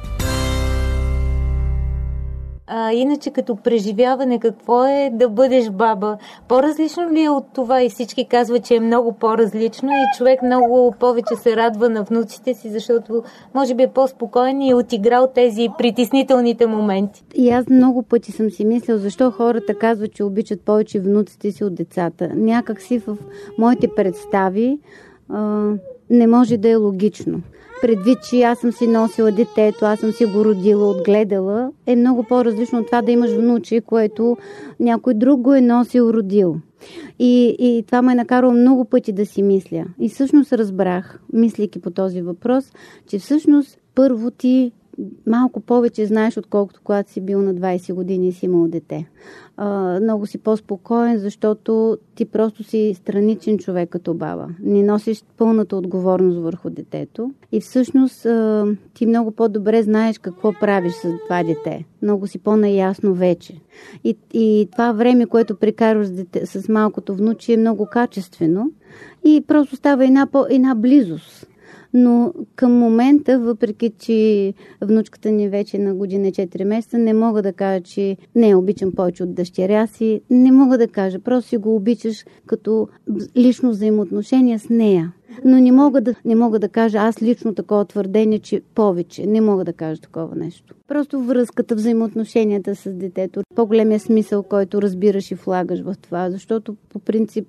А, 2.69 2.93
иначе 2.93 3.31
като 3.31 3.57
преживяване, 3.57 4.39
какво 4.41 4.85
е 4.85 5.11
да 5.13 5.29
бъдеш 5.29 5.71
баба? 5.71 6.19
По-различно 6.49 7.11
ли 7.11 7.23
е 7.23 7.31
от 7.31 7.45
това 7.55 7.83
и 7.83 7.89
всички 7.89 8.29
казват, 8.29 8.65
че 8.65 8.75
е 8.75 8.81
много 8.81 9.13
по-различно 9.13 9.89
и 9.89 10.17
човек 10.19 10.43
много 10.43 10.95
повече 11.01 11.35
се 11.37 11.57
радва 11.57 11.89
на 11.89 12.03
внуците 12.03 12.55
си, 12.55 12.71
защото 12.71 13.23
може 13.55 13.75
би 13.75 13.83
е 13.83 13.89
по-спокоен 13.89 14.63
и 14.63 14.71
е 14.71 14.75
отиграл 14.75 15.31
тези 15.35 15.69
притеснителните 15.79 16.67
моменти. 16.67 17.25
И 17.35 17.51
аз 17.51 17.69
много 17.69 18.03
пъти 18.03 18.33
съм 18.33 18.51
си 18.51 18.65
мислил, 18.65 18.99
защо 18.99 19.31
хората 19.31 19.79
казват, 19.79 20.13
че 20.15 20.25
обичат 20.25 20.61
повече 20.61 21.01
внуците 21.01 21.53
си 21.53 21.65
от 21.65 21.75
децата. 21.75 22.29
Някак 22.35 22.83
си 22.83 22.99
в 22.99 23.17
моите 23.59 23.89
представи 23.97 24.79
а, 25.29 25.71
не 26.11 26.27
може 26.27 26.57
да 26.57 26.69
е 26.69 26.77
логично. 26.77 27.43
Предвид, 27.83 28.19
че 28.31 28.43
аз 28.43 28.59
съм 28.59 28.73
си 28.73 28.87
носила 28.87 29.33
детето, 29.33 29.85
аз 29.85 30.01
съм 30.01 30.13
си 30.13 30.25
го 30.25 30.45
родила, 30.45 30.91
отгледала, 30.91 31.73
е 31.87 31.97
много 31.97 32.23
по-различно 32.23 32.79
от 32.79 32.87
това 32.87 33.03
да 33.03 33.11
имаш 33.11 33.31
внуче, 33.31 33.81
което 33.81 34.37
някой 34.81 35.15
друг 35.15 35.41
го 35.41 35.55
е 35.55 35.61
носил, 35.61 36.03
родил. 36.03 36.57
И, 37.19 37.57
и 37.59 37.83
това 37.87 38.03
ме 38.03 38.13
е 38.13 38.15
накарало 38.15 38.53
много 38.53 38.85
пъти 38.85 39.13
да 39.13 39.27
си 39.27 39.43
мисля. 39.43 39.85
И 40.01 40.09
всъщност 40.09 40.53
разбрах, 40.53 41.21
мислики 41.33 41.79
по 41.79 41.91
този 41.91 42.23
въпрос, 42.23 42.73
че 43.07 43.19
всъщност 43.19 43.79
първо 43.95 44.31
ти 44.31 44.73
малко 45.27 45.61
повече 45.61 46.07
знаеш, 46.07 46.37
отколкото 46.37 46.81
когато 46.85 47.11
си 47.11 47.21
бил 47.21 47.43
на 47.43 47.55
20 47.55 47.95
години 47.95 48.29
и 48.29 48.33
си 48.33 48.47
имал 48.47 48.69
дете. 48.69 49.09
А, 49.57 50.01
много 50.01 50.27
си 50.27 50.39
по-спокоен, 50.39 51.19
защото 51.19 51.99
ти 52.15 52.25
просто 52.25 52.65
си 52.65 52.95
страничен 52.97 53.59
човек 53.59 53.91
като 53.91 54.15
баба. 54.15 54.49
Не 54.61 54.83
носиш 54.83 55.25
пълната 55.37 55.77
отговорност 55.77 56.39
върху 56.39 56.71
детето. 56.71 57.31
И 57.53 57.61
всъщност 57.61 58.27
а, 58.27 58.67
ти 58.95 59.07
много 59.07 59.31
по-добре 59.31 59.83
знаеш 59.83 60.19
какво 60.19 60.53
правиш 60.53 60.93
с 60.93 61.13
това 61.27 61.43
дете. 61.43 61.85
Много 62.03 62.27
си 62.27 62.39
по-наясно 62.39 63.15
вече. 63.15 63.61
И, 64.05 64.17
и 64.33 64.69
това 64.73 64.93
време, 64.93 65.27
което 65.27 65.57
прекарваш 65.57 66.07
с, 66.07 66.11
дете, 66.11 66.47
с 66.47 66.69
малкото 66.69 67.15
внуче 67.15 67.53
е 67.53 67.57
много 67.57 67.87
качествено. 67.87 68.71
И 69.25 69.45
просто 69.47 69.77
става 69.77 70.05
една, 70.05 70.27
по, 70.27 70.47
една 70.51 70.75
близост 70.75 71.47
Но 71.95 72.33
към 72.57 72.73
момента, 72.73 73.39
въпреки 73.39 73.93
че 73.99 74.55
внучката 74.81 75.31
ни 75.31 75.49
вече 75.49 75.77
е 75.77 75.81
на 75.81 75.95
година 75.95 76.27
4 76.27 76.65
месеца, 76.65 76.99
не 76.99 77.15
мога 77.15 77.43
да 77.43 77.53
кажа, 77.53 77.81
че 77.81 78.17
не 78.35 78.57
обичам 78.57 78.93
повече 78.93 79.23
от 79.23 79.35
дъщеря 79.35 79.87
си. 79.87 80.21
Не 80.31 80.53
мога 80.53 80.79
да 80.79 80.89
кажа. 80.89 81.19
Просто 81.19 81.49
си 81.49 81.57
го 81.57 81.77
обичаш 81.77 82.25
като 82.47 82.89
лично 83.37 83.71
взаимоотношение 83.71 84.59
с 84.59 84.69
нея. 84.69 85.13
Но 85.45 85.61
не 85.61 85.73
мога, 85.73 86.01
да, 86.01 86.15
не 86.25 86.35
мога 86.35 86.59
да 86.59 86.69
кажа 86.69 86.99
аз 86.99 87.23
лично 87.23 87.55
такова 87.55 87.85
твърдение, 87.85 88.39
че 88.39 88.61
повече. 88.75 89.27
Не 89.27 89.41
мога 89.41 89.65
да 89.65 89.73
кажа 89.73 90.01
такова 90.01 90.37
нещо. 90.37 90.75
Просто 90.89 91.21
връзката, 91.21 91.75
взаимоотношенията 91.75 92.75
с 92.75 92.93
детето, 92.93 93.43
по-големия 93.55 94.01
смисъл, 94.01 94.43
който 94.43 94.83
разбираш 94.83 95.31
и 95.31 95.35
влагаш 95.35 95.81
в 95.81 95.95
това, 96.03 96.31
защото 96.31 96.77
по 96.89 96.99
принцип 96.99 97.49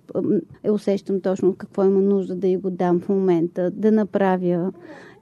е 0.64 0.72
усещам 0.72 1.22
точно 1.22 1.56
какво 1.56 1.84
има 1.84 2.02
нужда 2.02 2.36
да 2.36 2.48
и 2.48 2.58
го 2.58 2.70
дам 2.70 3.00
в 3.00 3.10
момента, 3.10 3.72
да 3.72 3.92
направя. 3.92 4.72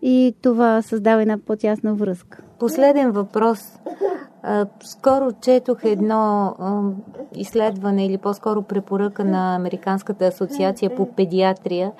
И 0.01 0.35
това 0.41 0.81
създава 0.81 1.21
една 1.21 1.37
по-тясна 1.37 1.95
връзка. 1.95 2.41
Последен 2.59 3.11
въпрос. 3.11 3.59
Скоро 4.83 5.31
четох 5.41 5.83
едно 5.83 6.55
изследване 7.35 8.05
или 8.05 8.17
по-скоро 8.17 8.61
препоръка 8.61 9.23
на 9.23 9.55
Американската 9.55 10.25
асоциация 10.25 10.95
по 10.95 11.05
педиатрия, 11.05 11.91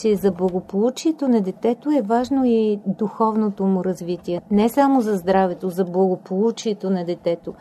че 0.00 0.16
за 0.16 0.32
благополучието 0.32 1.28
на 1.28 1.40
детето 1.40 1.90
е 1.90 2.02
важно 2.02 2.44
и 2.44 2.80
духовното 2.86 3.64
му 3.64 3.84
развитие. 3.84 4.40
Не 4.50 4.68
само 4.68 5.00
за 5.00 5.16
здравето, 5.16 5.70
за 5.70 5.84
благополучието 5.84 6.90
на 6.90 7.04
детето. 7.04 7.54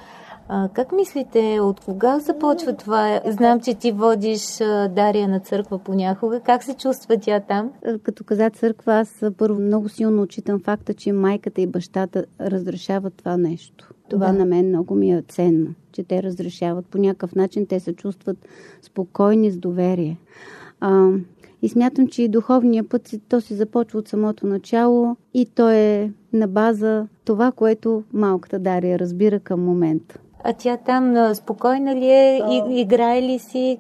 А, 0.47 0.69
как 0.73 0.91
мислите, 0.91 1.59
от 1.59 1.79
кога 1.79 2.19
започва 2.19 2.75
това? 2.75 3.21
Знам, 3.27 3.59
че 3.61 3.73
ти 3.73 3.91
водиш 3.91 4.57
Дария 4.89 5.27
на 5.27 5.39
църква 5.39 5.79
понякога. 5.79 6.39
Как 6.39 6.63
се 6.63 6.73
чувства 6.73 7.17
тя 7.21 7.39
там? 7.39 7.71
Като 8.03 8.23
каза 8.23 8.49
църква, 8.49 8.93
аз 8.93 9.23
първо 9.37 9.59
много 9.59 9.89
силно 9.89 10.21
отчитам 10.21 10.59
факта, 10.59 10.93
че 10.93 11.11
майката 11.11 11.61
и 11.61 11.67
бащата 11.67 12.25
разрешават 12.41 13.13
това 13.13 13.37
нещо. 13.37 13.93
Това 14.09 14.31
да. 14.31 14.33
на 14.33 14.45
мен 14.45 14.67
много 14.67 14.95
ми 14.95 15.11
е 15.11 15.23
ценно, 15.27 15.73
че 15.91 16.03
те 16.03 16.23
разрешават. 16.23 16.85
По 16.85 16.97
някакъв 16.97 17.35
начин 17.35 17.65
те 17.65 17.79
се 17.79 17.93
чувстват 17.93 18.37
спокойни, 18.81 19.51
с 19.51 19.57
доверие. 19.57 20.17
А, 20.79 21.09
и 21.61 21.69
смятам, 21.69 22.07
че 22.07 22.23
и 22.23 22.29
духовния 22.29 22.89
път 22.89 23.15
то 23.29 23.41
си 23.41 23.55
започва 23.55 23.99
от 23.99 24.07
самото 24.07 24.47
начало 24.47 25.15
и 25.33 25.45
то 25.45 25.69
е 25.69 26.11
на 26.33 26.47
база 26.47 27.07
това, 27.25 27.51
което 27.51 28.03
малката 28.13 28.59
Дария 28.59 28.99
разбира 28.99 29.39
към 29.39 29.63
момента. 29.63 30.19
А 30.47 30.53
тя 30.53 30.77
там 30.77 31.35
спокойна 31.35 31.95
ли 31.95 32.05
е? 32.05 32.41
И, 32.49 32.81
играе 32.81 33.21
ли 33.21 33.39
си? 33.39 33.77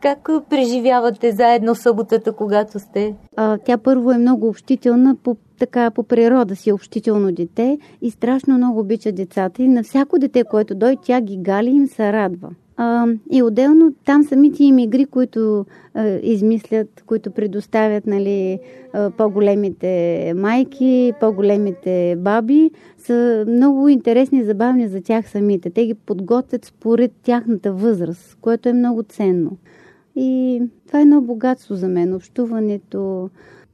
Как 0.00 0.28
преживявате 0.50 1.32
заедно 1.32 1.74
съботата, 1.74 2.32
когато 2.32 2.78
сте? 2.78 3.14
А, 3.36 3.58
тя 3.58 3.78
първо 3.78 4.12
е 4.12 4.18
много 4.18 4.48
общителна, 4.48 5.16
по, 5.16 5.36
така 5.58 5.90
по 5.90 6.02
природа 6.02 6.56
си 6.56 6.70
е 6.70 6.72
общително 6.72 7.32
дете 7.32 7.78
и 8.02 8.10
страшно 8.10 8.56
много 8.56 8.80
обича 8.80 9.12
децата. 9.12 9.62
И 9.62 9.68
на 9.68 9.82
всяко 9.82 10.18
дете, 10.18 10.44
което 10.44 10.74
дойде, 10.74 11.02
тя 11.02 11.20
ги 11.20 11.36
гали 11.36 11.70
и 11.70 11.76
им 11.76 11.86
се 11.86 12.12
радва. 12.12 12.50
А, 12.84 13.06
и 13.30 13.42
отделно 13.42 13.94
там 14.04 14.24
самите 14.24 14.64
им 14.64 14.78
игри, 14.78 15.06
които 15.06 15.66
а, 15.94 16.08
измислят, 16.08 17.02
които 17.06 17.30
предоставят 17.30 18.06
нали, 18.06 18.58
а, 18.92 19.10
по-големите 19.10 20.32
майки, 20.36 21.12
по-големите 21.20 22.16
баби, 22.18 22.70
са 22.98 23.44
много 23.48 23.88
интересни 23.88 24.38
и 24.38 24.44
забавни 24.44 24.88
за 24.88 25.00
тях 25.00 25.30
самите. 25.30 25.70
Те 25.70 25.86
ги 25.86 25.94
подготвят 25.94 26.64
според 26.64 27.12
тяхната 27.22 27.72
възраст, 27.72 28.36
което 28.40 28.68
е 28.68 28.72
много 28.72 29.02
ценно. 29.02 29.56
И 30.16 30.62
това 30.86 30.98
е 30.98 31.02
едно 31.02 31.20
богатство 31.20 31.74
за 31.74 31.88
мен. 31.88 32.14
Общуването, 32.14 33.30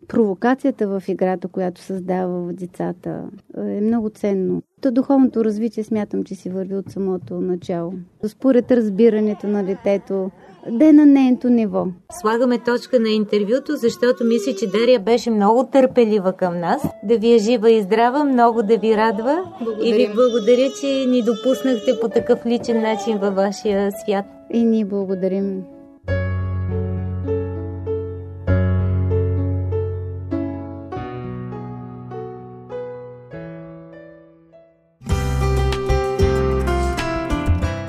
провокацията 0.08 0.88
в 0.88 1.02
играта, 1.08 1.48
която 1.48 1.80
създава 1.80 2.40
в 2.40 2.52
децата, 2.52 3.22
е 3.56 3.80
много 3.80 4.10
ценно. 4.10 4.62
То 4.80 4.90
духовното 4.90 5.44
развитие 5.44 5.84
смятам, 5.84 6.24
че 6.24 6.34
си 6.34 6.50
върви 6.50 6.74
от 6.74 6.90
самото 6.90 7.40
начало. 7.40 7.92
Според 8.26 8.70
разбирането 8.70 9.46
на 9.46 9.64
детето, 9.64 10.30
да 10.70 10.88
е 10.88 10.92
на 10.92 11.06
нейното 11.06 11.48
ниво. 11.48 11.86
Слагаме 12.20 12.58
точка 12.58 13.00
на 13.00 13.08
интервюто, 13.08 13.76
защото 13.76 14.24
мисля, 14.24 14.54
че 14.54 14.66
Дария 14.66 15.00
беше 15.00 15.30
много 15.30 15.64
търпелива 15.64 16.32
към 16.32 16.60
нас. 16.60 16.82
Да 17.04 17.18
ви 17.18 17.34
е 17.34 17.38
жива 17.38 17.70
и 17.70 17.82
здрава, 17.82 18.24
много 18.24 18.62
да 18.62 18.76
ви 18.76 18.96
радва. 18.96 19.44
Благодарим. 19.64 19.94
И 19.94 20.06
ви 20.06 20.14
благодаря, 20.14 20.68
че 20.80 20.86
ни 20.86 21.22
допуснахте 21.22 22.00
по 22.00 22.08
такъв 22.08 22.46
личен 22.46 22.82
начин 22.82 23.18
във 23.18 23.34
вашия 23.34 23.92
свят. 23.92 24.24
И 24.52 24.64
ние 24.64 24.84
благодарим. 24.84 25.77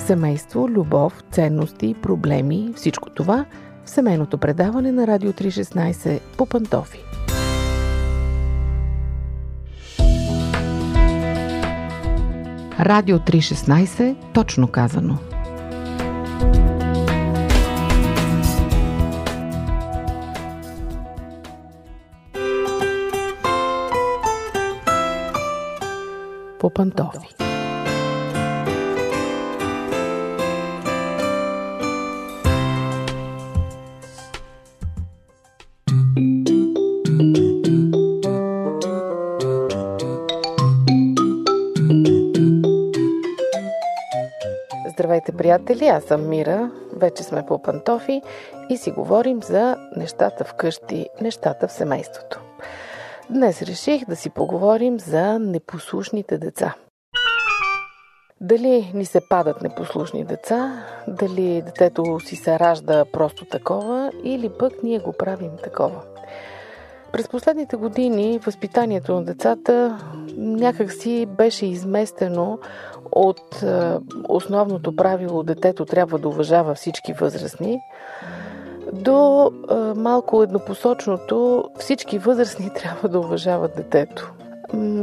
Семейство, 0.09 0.69
любов, 0.69 1.23
ценности, 1.31 1.95
проблеми, 2.01 2.73
всичко 2.75 3.09
това 3.09 3.45
в 3.85 3.89
семейното 3.89 4.37
предаване 4.37 4.91
на 4.91 5.07
Радио 5.07 5.31
316 5.31 6.19
по 6.37 6.45
Пантофи. 6.45 6.99
Радио 12.79 13.19
316, 13.19 14.15
точно 14.33 14.67
казано. 14.67 15.17
По 26.59 26.69
Пантофи. 26.69 27.48
Здравейте, 45.19 45.37
приятели! 45.37 45.87
Аз 45.87 46.03
съм 46.03 46.29
Мира. 46.29 46.71
Вече 46.95 47.23
сме 47.23 47.45
по 47.45 47.61
пантофи 47.61 48.21
и 48.69 48.77
си 48.77 48.91
говорим 48.91 49.43
за 49.43 49.77
нещата 49.95 50.43
вкъщи, 50.43 51.07
нещата 51.21 51.67
в 51.67 51.71
семейството. 51.71 52.39
Днес 53.29 53.61
реших 53.61 54.05
да 54.05 54.15
си 54.15 54.29
поговорим 54.29 54.99
за 54.99 55.39
непослушните 55.39 56.37
деца. 56.37 56.75
Дали 58.41 58.91
ни 58.93 59.05
се 59.05 59.21
падат 59.29 59.61
непослушни 59.61 60.23
деца, 60.23 60.85
дали 61.07 61.61
детето 61.61 62.19
си 62.19 62.35
се 62.35 62.59
ражда 62.59 63.05
просто 63.05 63.45
такова 63.45 64.11
или 64.23 64.49
пък 64.49 64.73
ние 64.83 64.99
го 64.99 65.13
правим 65.13 65.51
такова. 65.63 66.01
През 67.11 67.27
последните 67.27 67.75
години 67.75 68.39
възпитанието 68.45 69.13
на 69.13 69.23
децата 69.23 69.99
някак 70.39 70.91
си 70.91 71.25
беше 71.25 71.65
изместено 71.65 72.59
от 73.11 73.63
е, 73.63 73.97
основното 74.29 74.95
правило 74.95 75.43
детето 75.43 75.85
трябва 75.85 76.19
да 76.19 76.29
уважава 76.29 76.75
всички 76.75 77.13
възрастни 77.13 77.79
до 78.93 79.51
е, 79.71 79.75
малко 79.99 80.43
еднопосочното 80.43 81.65
всички 81.79 82.17
възрастни 82.17 82.69
трябва 82.75 83.09
да 83.09 83.19
уважават 83.19 83.75
детето. 83.75 84.33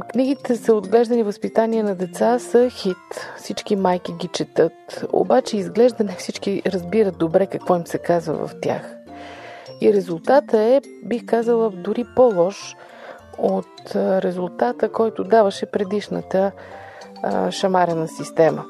Книгите 0.08 0.54
за 0.54 0.74
отглеждане 0.74 1.20
и 1.20 1.24
възпитание 1.24 1.82
на 1.82 1.94
деца 1.94 2.38
са 2.38 2.70
хит. 2.70 2.96
Всички 3.36 3.76
майки 3.76 4.12
ги 4.12 4.28
четат, 4.28 5.04
обаче 5.12 5.56
изглежда 5.56 6.04
не 6.04 6.12
всички 6.12 6.62
разбират 6.66 7.18
добре 7.18 7.46
какво 7.46 7.76
им 7.76 7.86
се 7.86 7.98
казва 7.98 8.46
в 8.46 8.54
тях. 8.62 8.96
И 9.80 9.92
резултата 9.92 10.60
е, 10.60 10.80
бих 11.04 11.26
казала, 11.26 11.70
дори 11.70 12.04
по-лош 12.16 12.76
от 13.38 13.96
резултата, 13.96 14.92
който 14.92 15.24
даваше 15.24 15.66
предишната 15.66 16.52
шамарена 17.50 18.08
система. 18.08 18.64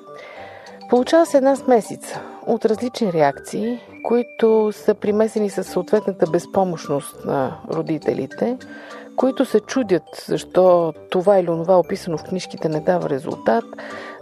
Получава 0.91 1.27
се 1.27 1.37
една 1.37 1.57
смесица 1.57 2.21
от 2.47 2.65
различни 2.65 3.13
реакции, 3.13 3.81
които 4.05 4.73
са 4.73 4.95
примесени 4.95 5.51
с 5.51 5.65
съответната 5.65 6.31
безпомощност 6.31 7.25
на 7.25 7.59
родителите, 7.73 8.59
които 9.17 9.45
се 9.45 9.61
чудят 9.61 10.03
защо 10.27 10.95
това 11.11 11.39
или 11.39 11.51
онова 11.51 11.79
описано 11.79 12.19
в 12.19 12.25
книжките 12.25 12.69
не 12.69 12.81
дава 12.81 13.11
резултат, 13.11 13.65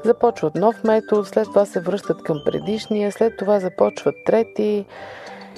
започват 0.04 0.54
нов 0.54 0.84
метод, 0.84 1.24
след 1.24 1.44
това 1.44 1.66
се 1.66 1.80
връщат 1.80 2.22
към 2.22 2.40
предишния, 2.44 3.12
след 3.12 3.36
това 3.36 3.60
започват 3.60 4.14
трети 4.26 4.86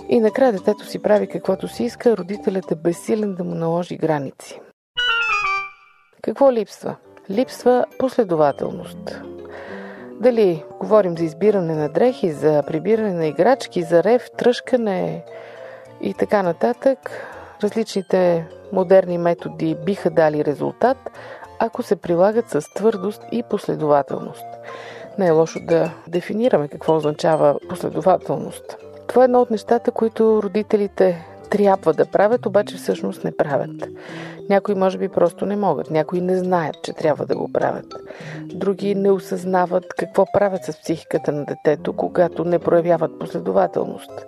и 0.08 0.20
накрая 0.20 0.52
детето 0.52 0.86
си 0.86 1.02
прави 1.02 1.26
каквото 1.26 1.68
си 1.68 1.84
иска, 1.84 2.16
родителят 2.16 2.70
е 2.72 2.74
безсилен 2.74 3.34
да 3.34 3.44
му 3.44 3.54
наложи 3.54 3.96
граници. 3.96 4.60
Какво 6.26 6.52
липсва? 6.52 6.96
Липсва 7.30 7.84
последователност. 7.98 9.22
Дали 10.20 10.64
говорим 10.80 11.18
за 11.18 11.24
избиране 11.24 11.74
на 11.74 11.88
дрехи, 11.88 12.32
за 12.32 12.62
прибиране 12.66 13.12
на 13.12 13.26
играчки, 13.26 13.82
за 13.82 14.04
рев, 14.04 14.30
тръжкане 14.36 15.24
и 16.00 16.14
така 16.14 16.42
нататък, 16.42 16.98
различните 17.62 18.48
модерни 18.72 19.18
методи 19.18 19.76
биха 19.84 20.10
дали 20.10 20.44
резултат, 20.44 20.96
ако 21.58 21.82
се 21.82 21.96
прилагат 21.96 22.50
с 22.50 22.60
твърдост 22.74 23.22
и 23.32 23.42
последователност. 23.42 24.46
Не 25.18 25.26
е 25.26 25.30
лошо 25.30 25.60
да 25.60 25.90
дефинираме 26.08 26.68
какво 26.68 26.96
означава 26.96 27.58
последователност. 27.68 28.76
Това 29.06 29.22
е 29.22 29.24
едно 29.24 29.40
от 29.40 29.50
нещата, 29.50 29.90
които 29.90 30.42
родителите 30.42 31.26
трябва 31.50 31.92
да 31.92 32.06
правят, 32.06 32.46
обаче 32.46 32.76
всъщност 32.76 33.24
не 33.24 33.36
правят. 33.36 33.88
Някои 34.50 34.74
може 34.74 34.98
би 34.98 35.08
просто 35.08 35.46
не 35.46 35.56
могат, 35.56 35.90
някои 35.90 36.20
не 36.20 36.38
знаят, 36.38 36.76
че 36.82 36.92
трябва 36.92 37.26
да 37.26 37.36
го 37.36 37.52
правят. 37.52 37.94
Други 38.44 38.94
не 38.94 39.10
осъзнават 39.10 39.84
какво 39.98 40.26
правят 40.32 40.64
с 40.64 40.80
психиката 40.82 41.32
на 41.32 41.44
детето, 41.44 41.92
когато 41.92 42.44
не 42.44 42.58
проявяват 42.58 43.18
последователност. 43.18 44.26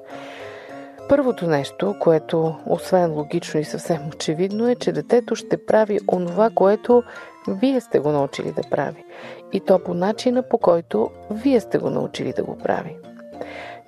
Първото 1.08 1.46
нещо, 1.46 1.94
което 2.00 2.54
освен 2.66 3.12
логично 3.12 3.60
и 3.60 3.64
съвсем 3.64 4.08
очевидно 4.08 4.68
е, 4.68 4.74
че 4.74 4.92
детето 4.92 5.36
ще 5.36 5.66
прави 5.66 6.00
онова, 6.12 6.50
което 6.54 7.02
вие 7.48 7.80
сте 7.80 7.98
го 7.98 8.10
научили 8.10 8.52
да 8.52 8.62
прави. 8.70 9.04
И 9.52 9.60
то 9.60 9.78
по 9.78 9.94
начина, 9.94 10.42
по 10.42 10.58
който 10.58 11.10
вие 11.30 11.60
сте 11.60 11.78
го 11.78 11.90
научили 11.90 12.32
да 12.32 12.42
го 12.42 12.58
прави. 12.58 12.96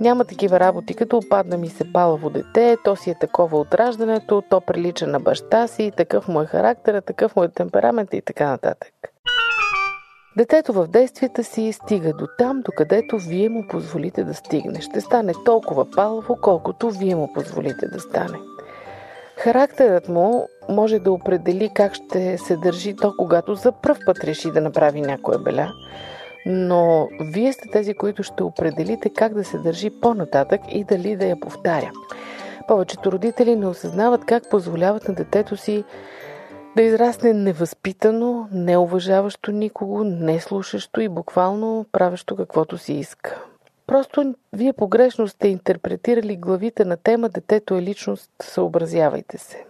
Няма 0.00 0.24
такива 0.24 0.60
работи, 0.60 0.94
като 0.94 1.16
опадна 1.16 1.56
ми 1.56 1.68
се 1.68 1.92
палаво 1.92 2.30
дете, 2.30 2.76
то 2.84 2.96
си 2.96 3.10
е 3.10 3.18
такова 3.20 3.58
от 3.58 3.74
раждането, 3.74 4.42
то 4.50 4.60
прилича 4.60 5.06
на 5.06 5.20
баща 5.20 5.66
си, 5.66 5.92
такъв 5.96 6.28
му 6.28 6.42
е 6.42 6.46
характер, 6.46 7.00
такъв 7.00 7.36
му 7.36 7.44
е 7.44 7.48
темперамент 7.48 8.14
и 8.14 8.22
така 8.22 8.48
нататък. 8.48 8.92
Детето 10.36 10.72
в 10.72 10.86
действията 10.86 11.44
си 11.44 11.72
стига 11.72 12.12
до 12.12 12.26
там, 12.38 12.62
докъдето 12.64 13.18
вие 13.18 13.48
му 13.48 13.66
позволите 13.68 14.24
да 14.24 14.34
стигне. 14.34 14.80
Ще 14.80 15.00
стане 15.00 15.32
толкова 15.44 15.90
палаво, 15.90 16.38
колкото 16.42 16.90
вие 16.90 17.14
му 17.14 17.32
позволите 17.34 17.86
да 17.86 18.00
стане. 18.00 18.38
Характерът 19.36 20.08
му 20.08 20.48
може 20.68 20.98
да 20.98 21.12
определи 21.12 21.70
как 21.74 21.94
ще 21.94 22.38
се 22.38 22.56
държи 22.56 22.96
то, 22.96 23.14
когато 23.18 23.54
за 23.54 23.72
пръв 23.72 23.98
път 24.06 24.24
реши 24.24 24.50
да 24.50 24.60
направи 24.60 25.00
някоя 25.00 25.38
беля, 25.38 25.72
но 26.46 27.08
вие 27.20 27.52
сте 27.52 27.68
тези, 27.68 27.94
които 27.94 28.22
ще 28.22 28.42
определите 28.42 29.10
как 29.10 29.34
да 29.34 29.44
се 29.44 29.58
държи 29.58 29.90
по-нататък 29.90 30.60
и 30.72 30.84
дали 30.84 31.16
да 31.16 31.26
я 31.26 31.40
повтаря. 31.40 31.90
Повечето 32.68 33.12
родители 33.12 33.56
не 33.56 33.66
осъзнават 33.66 34.24
как 34.24 34.50
позволяват 34.50 35.08
на 35.08 35.14
детето 35.14 35.56
си 35.56 35.84
да 36.76 36.82
израсне 36.82 37.32
невъзпитано, 37.32 38.48
неуважаващо 38.52 39.52
никого, 39.52 40.04
не 40.04 40.40
слушащо 40.40 41.00
и 41.00 41.08
буквално 41.08 41.86
правещо 41.92 42.36
каквото 42.36 42.78
си 42.78 42.92
иска. 42.92 43.44
Просто 43.90 44.34
вие 44.52 44.72
погрешно 44.72 45.28
сте 45.28 45.48
интерпретирали 45.48 46.36
главите 46.36 46.84
на 46.84 46.96
тема 46.96 47.28
Детето 47.28 47.76
е 47.76 47.82
личност, 47.82 48.30
съобразявайте 48.42 49.38
се. 49.38 49.64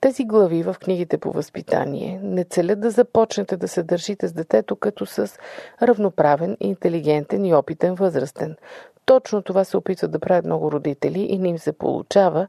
Тези 0.00 0.24
глави 0.24 0.62
в 0.62 0.76
книгите 0.80 1.18
по 1.18 1.32
възпитание 1.32 2.20
не 2.22 2.44
целят 2.44 2.80
да 2.80 2.90
започнете 2.90 3.56
да 3.56 3.68
се 3.68 3.82
държите 3.82 4.28
с 4.28 4.32
детето 4.32 4.76
като 4.76 5.06
с 5.06 5.38
равноправен, 5.82 6.56
интелигентен 6.60 7.44
и 7.44 7.54
опитен 7.54 7.94
възрастен. 7.94 8.56
Точно 9.04 9.42
това 9.42 9.64
се 9.64 9.76
опитват 9.76 10.10
да 10.10 10.18
правят 10.18 10.44
много 10.44 10.72
родители 10.72 11.20
и 11.20 11.38
не 11.38 11.48
им 11.48 11.58
се 11.58 11.72
получава, 11.72 12.48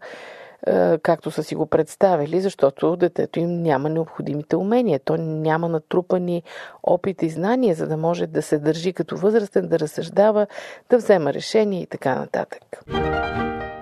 както 1.02 1.32
са 1.32 1.44
си 1.44 1.56
го 1.56 1.66
представили, 1.66 2.42
защото 2.42 2.96
детето 2.96 3.40
им 3.40 3.62
няма 3.62 3.90
необходимите 3.90 4.56
умения. 4.56 5.00
То 5.06 5.18
няма 5.18 5.70
натрупани 5.70 6.44
опит 6.84 7.24
и 7.24 7.30
знания, 7.30 7.76
за 7.76 7.88
да 7.88 7.98
може 7.98 8.28
да 8.28 8.42
се 8.42 8.60
държи 8.60 8.94
като 8.94 9.18
възрастен, 9.18 9.68
да 9.68 9.80
разсъждава, 9.80 10.48
да 10.90 10.98
взема 10.98 11.34
решения 11.34 11.82
и 11.82 11.86
така 11.86 12.16
нататък. 12.16 12.62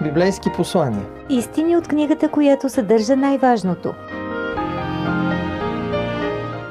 Библейски 0.03 0.49
послания. 0.55 1.05
Истини 1.29 1.77
от 1.77 1.87
книгата, 1.87 2.29
която 2.29 2.69
съдържа 2.69 3.15
най-важното. 3.15 3.93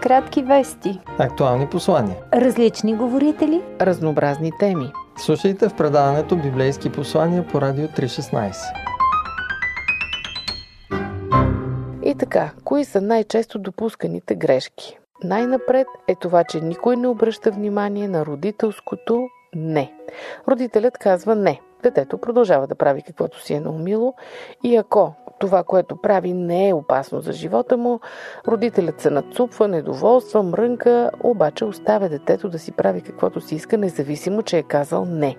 Кратки 0.03 0.43
вести. 0.43 1.01
Актуални 1.19 1.67
послания. 1.67 2.17
Различни 2.35 2.95
говорители. 2.95 3.63
Разнообразни 3.81 4.53
теми. 4.59 4.93
Слушайте 5.17 5.69
в 5.69 5.77
предаването 5.77 6.37
Библейски 6.37 6.93
послания 6.93 7.47
по 7.47 7.61
Радио 7.61 7.87
316. 7.87 8.55
Така, 12.19 12.51
кои 12.65 12.85
са 12.85 13.01
най-често 13.01 13.59
допусканите 13.59 14.35
грешки? 14.35 14.99
Най-напред 15.25 15.87
е 16.09 16.15
това, 16.15 16.45
че 16.45 16.61
никой 16.61 16.97
не 16.97 17.09
обръща 17.09 17.51
внимание 17.51 18.09
на 18.09 18.27
родителското 18.27 19.29
не. 19.55 19.93
Родителят 20.49 20.99
казва 20.99 21.35
не. 21.35 21.61
Детето 21.83 22.19
продължава 22.19 22.67
да 22.67 22.75
прави 22.75 23.03
каквото 23.03 23.43
си 23.43 23.55
е 23.55 23.61
наумило 23.61 24.15
и 24.63 24.77
ако 24.77 25.15
това, 25.39 25.63
което 25.63 25.97
прави, 25.97 26.33
не 26.33 26.69
е 26.69 26.75
опасно 26.75 27.21
за 27.21 27.33
живота 27.33 27.77
му, 27.77 28.01
родителят 28.49 29.01
се 29.01 29.11
нацупва, 29.11 29.69
недоволства, 29.69 30.43
мрънка, 30.43 31.11
обаче 31.23 31.65
оставя 31.65 32.09
детето 32.09 32.49
да 32.49 32.59
си 32.59 32.73
прави 32.73 33.01
каквото 33.01 33.41
си 33.41 33.55
иска, 33.55 33.79
независимо, 33.79 34.43
че 34.43 34.59
е 34.59 34.63
казал 34.63 35.05
не. 35.05 35.37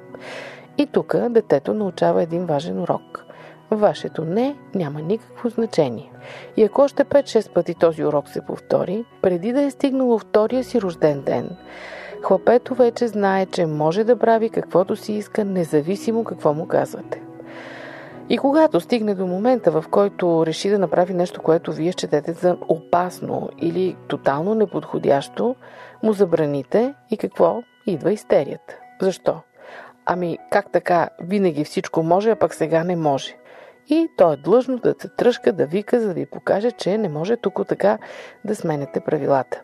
И 0.78 0.88
тук 0.88 1.16
детето 1.30 1.74
научава 1.74 2.24
един 2.24 2.46
важен 2.46 2.80
урок. 2.80 3.25
Вашето 3.72 4.26
не 4.26 4.56
няма 4.76 5.02
никакво 5.02 5.50
значение. 5.50 6.12
И 6.58 6.64
ако 6.64 6.82
още 6.82 7.06
5-6 7.06 7.54
пъти 7.54 7.76
този 7.76 8.06
урок 8.06 8.30
се 8.30 8.42
повтори, 8.42 9.06
преди 9.22 9.54
да 9.54 9.62
е 9.62 9.72
стигнало 9.72 10.20
втория 10.20 10.64
си 10.64 10.82
рожден 10.82 11.22
ден, 11.22 11.50
Хлапето 12.26 12.76
вече 12.76 13.08
знае, 13.08 13.46
че 13.46 13.66
може 13.66 14.04
да 14.04 14.20
прави 14.20 14.50
каквото 14.50 14.96
си 14.96 15.14
иска, 15.14 15.46
независимо 15.46 16.24
какво 16.24 16.54
му 16.54 16.68
казвате. 16.68 17.22
И 18.30 18.38
когато 18.38 18.80
стигне 18.80 19.16
до 19.16 19.28
момента, 19.28 19.72
в 19.72 19.86
който 19.92 20.46
реши 20.46 20.70
да 20.70 20.80
направи 20.80 21.14
нещо, 21.14 21.42
което 21.42 21.72
вие 21.72 21.92
счетете 21.92 22.34
за 22.34 22.58
опасно 22.68 23.50
или 23.62 23.96
тотално 24.08 24.56
неподходящо, 24.56 25.56
му 26.04 26.14
забраните 26.14 26.94
и 27.12 27.18
какво? 27.18 27.64
Идва 27.86 28.12
истерията. 28.12 28.78
Защо? 29.02 29.42
Ами 30.06 30.38
как 30.52 30.72
така 30.72 31.10
винаги 31.22 31.64
всичко 31.64 32.04
може, 32.04 32.30
а 32.30 32.36
пък 32.36 32.54
сега 32.54 32.84
не 32.84 32.96
може? 32.96 33.36
И 33.90 34.10
то 34.18 34.34
е 34.34 34.38
длъжно 34.38 34.78
да 34.78 34.96
се 35.00 35.08
тръжка, 35.08 35.54
да 35.54 35.66
вика, 35.66 36.02
за 36.02 36.08
да 36.08 36.14
ви 36.14 36.26
покаже, 36.26 36.72
че 36.72 36.98
не 36.98 37.10
може 37.10 37.38
тук 37.38 37.68
така 37.68 37.98
да 38.46 38.56
сменете 38.56 39.00
правилата. 39.00 39.62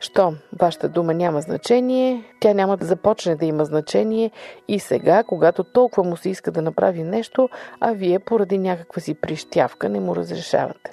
Щом 0.00 0.38
вашата 0.60 0.88
дума 0.88 1.14
няма 1.14 1.40
значение, 1.40 2.24
тя 2.40 2.54
няма 2.54 2.76
да 2.76 2.86
започне 2.86 3.36
да 3.36 3.46
има 3.46 3.64
значение 3.64 4.30
и 4.68 4.78
сега, 4.78 5.24
когато 5.24 5.64
толкова 5.64 6.04
му 6.04 6.16
се 6.16 6.30
иска 6.30 6.50
да 6.50 6.62
направи 6.62 7.02
нещо, 7.02 7.48
а 7.80 7.92
вие 7.92 8.18
поради 8.18 8.58
някаква 8.58 9.00
си 9.00 9.14
прищявка 9.14 9.88
не 9.88 10.00
му 10.00 10.16
разрешавате. 10.16 10.90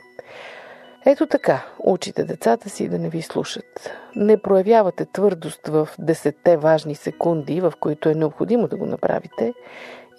Ето 1.05 1.27
така, 1.27 1.65
учите 1.79 2.23
децата 2.23 2.69
си 2.69 2.89
да 2.89 2.99
не 2.99 3.09
ви 3.09 3.21
слушат. 3.21 3.91
Не 4.15 4.41
проявявате 4.41 5.05
твърдост 5.05 5.67
в 5.67 5.89
десетте 5.99 6.57
важни 6.57 6.95
секунди, 6.95 7.61
в 7.61 7.73
които 7.79 8.09
е 8.09 8.15
необходимо 8.15 8.67
да 8.67 8.77
го 8.77 8.85
направите, 8.85 9.53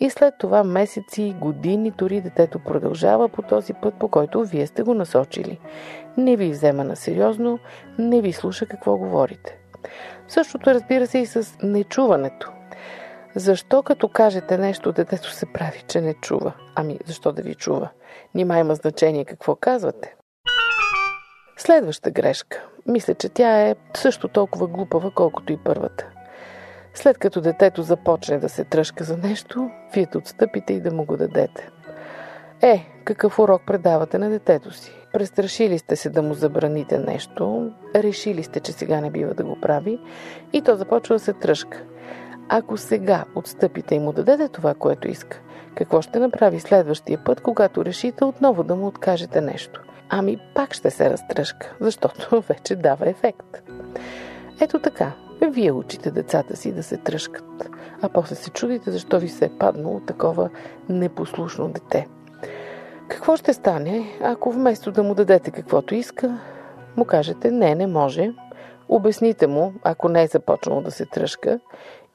и 0.00 0.10
след 0.10 0.34
това 0.38 0.64
месеци, 0.64 1.36
години, 1.40 1.90
дори 1.90 2.20
детето 2.20 2.58
продължава 2.58 3.28
по 3.28 3.42
този 3.42 3.74
път, 3.74 3.94
по 3.94 4.08
който 4.08 4.44
вие 4.44 4.66
сте 4.66 4.82
го 4.82 4.94
насочили 4.94 5.58
не 6.16 6.36
ви 6.36 6.50
взема 6.50 6.84
на 6.84 6.96
сериозно, 6.96 7.58
не 7.98 8.20
ви 8.20 8.32
слуша 8.32 8.66
какво 8.66 8.96
говорите. 8.96 9.58
Същото 10.28 10.74
разбира 10.74 11.06
се 11.06 11.18
и 11.18 11.26
с 11.26 11.58
нечуването. 11.62 12.52
Защо 13.34 13.82
като 13.82 14.08
кажете 14.08 14.58
нещо, 14.58 14.92
детето 14.92 15.30
се 15.30 15.46
прави, 15.52 15.82
че 15.88 16.00
не 16.00 16.14
чува? 16.14 16.52
Ами, 16.74 16.98
защо 17.06 17.32
да 17.32 17.42
ви 17.42 17.54
чува? 17.54 17.88
Нима 18.34 18.58
има 18.58 18.74
значение 18.74 19.24
какво 19.24 19.56
казвате. 19.56 20.14
Следваща 21.56 22.10
грешка. 22.10 22.64
Мисля, 22.86 23.14
че 23.14 23.28
тя 23.28 23.60
е 23.60 23.74
също 23.96 24.28
толкова 24.28 24.66
глупава, 24.66 25.10
колкото 25.14 25.52
и 25.52 25.56
първата. 25.64 26.06
След 26.94 27.18
като 27.18 27.40
детето 27.40 27.83
започне 27.83 28.38
да 28.38 28.48
се 28.48 28.64
тръжка 28.64 29.05
за 29.05 29.16
нещо, 29.16 29.70
вие 29.94 30.07
да 30.12 30.18
отстъпите 30.18 30.72
и 30.72 30.81
да 30.81 30.94
му 30.94 31.05
го 31.05 31.16
дадете. 31.16 31.68
Е, 32.62 32.87
какъв 33.05 33.38
урок 33.38 33.62
предавате 33.66 34.18
на 34.18 34.31
детето 34.31 34.70
си? 34.70 34.92
Престрашили 35.12 35.79
сте 35.79 35.96
се 35.96 36.11
да 36.11 36.22
му 36.22 36.35
забраните 36.35 36.98
нещо, 36.98 37.70
решили 37.94 38.42
сте, 38.42 38.61
че 38.61 38.72
сега 38.72 39.00
не 39.00 39.11
бива 39.11 39.35
да 39.35 39.44
го 39.44 39.61
прави 39.61 39.98
и 40.53 40.62
то 40.62 40.76
започва 40.76 41.14
да 41.14 41.18
се 41.18 41.33
тръжка. 41.33 41.83
Ако 42.48 42.76
сега 42.76 43.24
отстъпите 43.35 43.94
и 43.94 43.98
му 43.98 44.12
дадете 44.12 44.48
това, 44.48 44.74
което 44.74 45.09
иска, 45.09 45.40
какво 45.74 46.03
ще 46.03 46.18
направи 46.18 46.61
следващия 46.61 47.24
път, 47.24 47.40
когато 47.40 47.85
решите 47.85 48.24
отново 48.24 48.64
да 48.64 48.76
му 48.76 48.87
откажете 48.87 49.40
нещо? 49.40 49.83
Ами 50.09 50.38
пак 50.55 50.74
ще 50.74 50.90
се 50.90 51.11
разтръжка, 51.11 51.76
защото 51.81 52.42
вече 52.48 52.76
дава 52.76 53.09
ефект. 53.09 53.62
Ето 54.61 54.79
така, 54.79 55.12
вие 55.48 55.72
учите 55.72 56.11
децата 56.11 56.57
си 56.57 56.72
да 56.72 56.83
се 56.83 56.96
тръжкат, 56.96 57.70
а 58.03 58.09
после 58.09 58.35
се 58.35 58.50
чудите 58.50 58.90
защо 58.90 59.18
ви 59.18 59.29
се 59.29 59.44
е 59.44 59.59
паднало 59.59 60.00
такова 60.00 60.50
непослушно 60.88 61.68
дете– 61.68 62.07
какво 63.11 63.37
ще 63.37 63.53
стане, 63.53 64.18
ако 64.22 64.53
вместо 64.53 64.92
да 64.92 65.03
му 65.03 65.14
дадете 65.14 65.50
каквото 65.50 65.94
иска, 65.94 66.38
му 66.96 67.05
кажете 67.05 67.50
не, 67.50 67.74
не 67.74 67.87
може, 67.87 68.33
обясните 68.88 69.46
му, 69.46 69.72
ако 69.83 70.09
не 70.09 70.22
е 70.22 70.26
започнало 70.26 70.81
да 70.81 70.90
се 70.90 71.07
тръжка, 71.07 71.61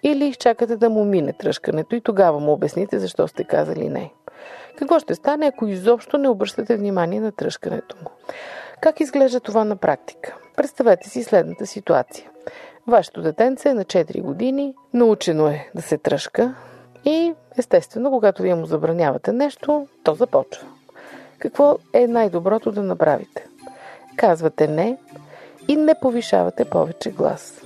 или 0.03 0.25
изчакате 0.25 0.77
да 0.77 0.89
му 0.89 1.05
мине 1.05 1.33
тръжкането 1.33 1.95
и 1.95 2.01
тогава 2.01 2.39
му 2.39 2.51
обясните 2.51 2.99
защо 2.99 3.27
сте 3.27 3.43
казали 3.43 3.89
не. 3.89 4.13
Какво 4.77 4.99
ще 4.99 5.15
стане, 5.15 5.45
ако 5.45 5.67
изобщо 5.67 6.17
не 6.17 6.29
обръщате 6.29 6.75
внимание 6.75 7.19
на 7.19 7.31
тръжкането 7.31 7.95
му? 8.03 8.09
Как 8.81 8.99
изглежда 8.99 9.39
това 9.39 9.65
на 9.65 9.75
практика? 9.75 10.35
Представете 10.55 11.09
си 11.09 11.23
следната 11.23 11.65
ситуация. 11.65 12.29
Вашето 12.87 13.21
детенце 13.21 13.69
е 13.69 13.73
на 13.73 13.85
4 13.85 14.21
години, 14.21 14.73
научено 14.93 15.47
е 15.47 15.69
да 15.75 15.81
се 15.81 15.97
тръжка 15.97 16.55
и 17.05 17.33
естествено, 17.57 18.11
когато 18.11 18.41
вие 18.41 18.55
му 18.55 18.65
забранявате 18.65 19.31
нещо, 19.31 19.87
то 20.03 20.15
започва. 20.15 20.67
Какво 21.39 21.77
е 21.93 22.07
най-доброто 22.07 22.71
да 22.71 22.81
направите? 22.81 23.47
Казвате 24.15 24.67
не 24.67 24.97
и 25.67 25.75
не 25.75 25.95
повишавате 26.01 26.65
повече 26.65 27.11
глас. 27.11 27.61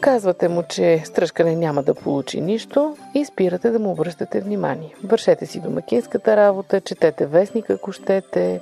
Казвате 0.00 0.48
му, 0.48 0.62
че 0.68 1.02
стръжкане 1.04 1.56
няма 1.56 1.82
да 1.82 1.94
получи 1.94 2.40
нищо 2.40 2.96
и 3.14 3.24
спирате 3.24 3.70
да 3.70 3.78
му 3.78 3.90
обръщате 3.90 4.40
внимание. 4.40 4.94
Вършете 5.04 5.46
си 5.46 5.60
домакинската 5.60 6.36
работа, 6.36 6.80
четете 6.80 7.26
вестник, 7.26 7.70
ако 7.70 7.92
щете, 7.92 8.60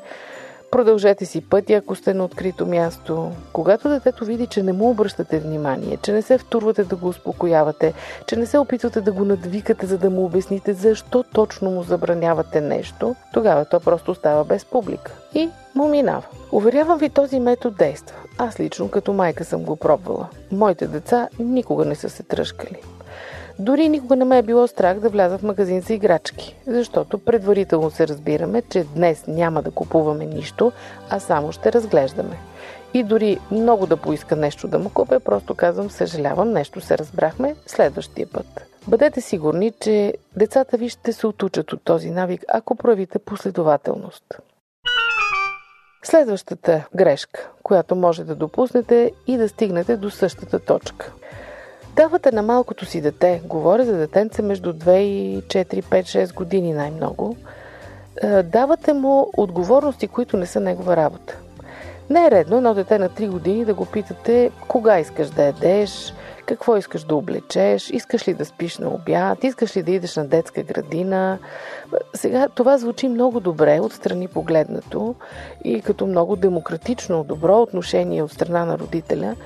Продължете 0.70 1.24
си 1.24 1.40
пътя, 1.40 1.72
ако 1.72 1.94
сте 1.94 2.14
на 2.14 2.24
открито 2.24 2.66
място. 2.66 3.32
Когато 3.52 3.88
детето 3.88 4.24
види, 4.24 4.46
че 4.46 4.62
не 4.62 4.72
му 4.72 4.90
обръщате 4.90 5.38
внимание, 5.38 5.98
че 6.02 6.12
не 6.12 6.22
се 6.22 6.38
втурвате 6.38 6.84
да 6.84 6.96
го 6.96 7.08
успокоявате, 7.08 7.92
че 8.26 8.36
не 8.36 8.46
се 8.46 8.58
опитвате 8.58 9.00
да 9.00 9.12
го 9.12 9.24
надвикате, 9.24 9.86
за 9.86 9.98
да 9.98 10.10
му 10.10 10.24
обясните 10.24 10.72
защо 10.72 11.24
точно 11.34 11.70
му 11.70 11.82
забранявате 11.82 12.60
нещо, 12.60 13.14
тогава 13.32 13.64
то 13.64 13.80
просто 13.80 14.14
става 14.14 14.44
без 14.44 14.64
публика 14.64 15.12
и 15.34 15.50
му 15.74 15.88
минава. 15.88 16.26
Уверявам 16.52 16.98
ви, 16.98 17.10
този 17.10 17.40
метод 17.40 17.76
действа. 17.78 18.16
Аз 18.38 18.60
лично 18.60 18.88
като 18.88 19.12
майка 19.12 19.44
съм 19.44 19.62
го 19.62 19.76
пробвала. 19.76 20.28
Моите 20.52 20.86
деца 20.86 21.28
никога 21.38 21.84
не 21.84 21.94
са 21.94 22.10
се 22.10 22.22
тръжкали. 22.22 22.80
Дори 23.58 23.88
никога 23.88 24.16
не 24.16 24.24
ме 24.24 24.38
е 24.38 24.42
било 24.42 24.66
страх 24.66 24.98
да 24.98 25.08
вляза 25.08 25.38
в 25.38 25.42
магазин 25.42 25.80
за 25.80 25.94
играчки, 25.94 26.56
защото 26.66 27.18
предварително 27.18 27.90
се 27.90 28.08
разбираме, 28.08 28.62
че 28.62 28.84
днес 28.84 29.24
няма 29.26 29.62
да 29.62 29.70
купуваме 29.70 30.26
нищо, 30.26 30.72
а 31.10 31.20
само 31.20 31.52
ще 31.52 31.72
разглеждаме. 31.72 32.36
И 32.94 33.02
дори 33.02 33.38
много 33.50 33.86
да 33.86 33.96
поиска 33.96 34.36
нещо 34.36 34.68
да 34.68 34.78
му 34.78 34.90
купя, 34.90 35.20
просто 35.20 35.54
казвам 35.54 35.90
съжалявам, 35.90 36.52
нещо 36.52 36.80
се 36.80 36.98
разбрахме 36.98 37.56
следващия 37.66 38.26
път. 38.26 38.46
Бъдете 38.88 39.20
сигурни, 39.20 39.72
че 39.80 40.14
децата 40.36 40.76
ви 40.76 40.88
ще 40.88 41.12
се 41.12 41.26
отучат 41.26 41.72
от 41.72 41.82
този 41.84 42.10
навик, 42.10 42.44
ако 42.48 42.74
проявите 42.74 43.18
последователност. 43.18 44.24
Следващата 46.02 46.86
грешка, 46.94 47.50
която 47.62 47.96
може 47.96 48.24
да 48.24 48.34
допуснете 48.34 49.12
и 49.26 49.36
да 49.36 49.48
стигнете 49.48 49.96
до 49.96 50.10
същата 50.10 50.58
точка. 50.58 51.12
Давате 51.96 52.32
на 52.32 52.42
малкото 52.42 52.86
си 52.86 53.00
дете, 53.00 53.42
говоря 53.44 53.84
за 53.84 53.96
детенце 53.96 54.42
между 54.42 54.72
2 54.72 54.96
и 54.98 55.42
4, 55.42 55.64
5, 55.64 56.02
6 56.02 56.34
години 56.34 56.72
най-много, 56.72 57.36
е, 58.22 58.42
давате 58.42 58.92
му 58.92 59.30
отговорности, 59.36 60.08
които 60.08 60.36
не 60.36 60.46
са 60.46 60.60
негова 60.60 60.96
работа. 60.96 61.38
Не 62.10 62.26
е 62.26 62.30
редно 62.30 62.56
едно 62.56 62.74
дете 62.74 62.98
на 62.98 63.08
3 63.08 63.28
години 63.28 63.64
да 63.64 63.74
го 63.74 63.86
питате 63.86 64.50
кога 64.68 64.98
искаш 64.98 65.30
да 65.30 65.42
едеш, 65.42 66.14
какво 66.46 66.76
искаш 66.76 67.04
да 67.04 67.14
облечеш, 67.14 67.90
искаш 67.90 68.28
ли 68.28 68.34
да 68.34 68.44
спиш 68.44 68.78
на 68.78 68.88
обяд, 68.88 69.44
искаш 69.44 69.76
ли 69.76 69.82
да 69.82 69.90
идеш 69.90 70.16
на 70.16 70.26
детска 70.26 70.62
градина. 70.62 71.38
Сега 72.14 72.48
това 72.48 72.78
звучи 72.78 73.08
много 73.08 73.40
добре 73.40 73.80
отстрани 73.80 74.28
погледнато 74.28 75.14
и 75.64 75.80
като 75.80 76.06
много 76.06 76.36
демократично, 76.36 77.24
добро 77.24 77.62
отношение 77.62 78.22
от 78.22 78.32
страна 78.32 78.64
на 78.64 78.78
родителя, 78.78 79.36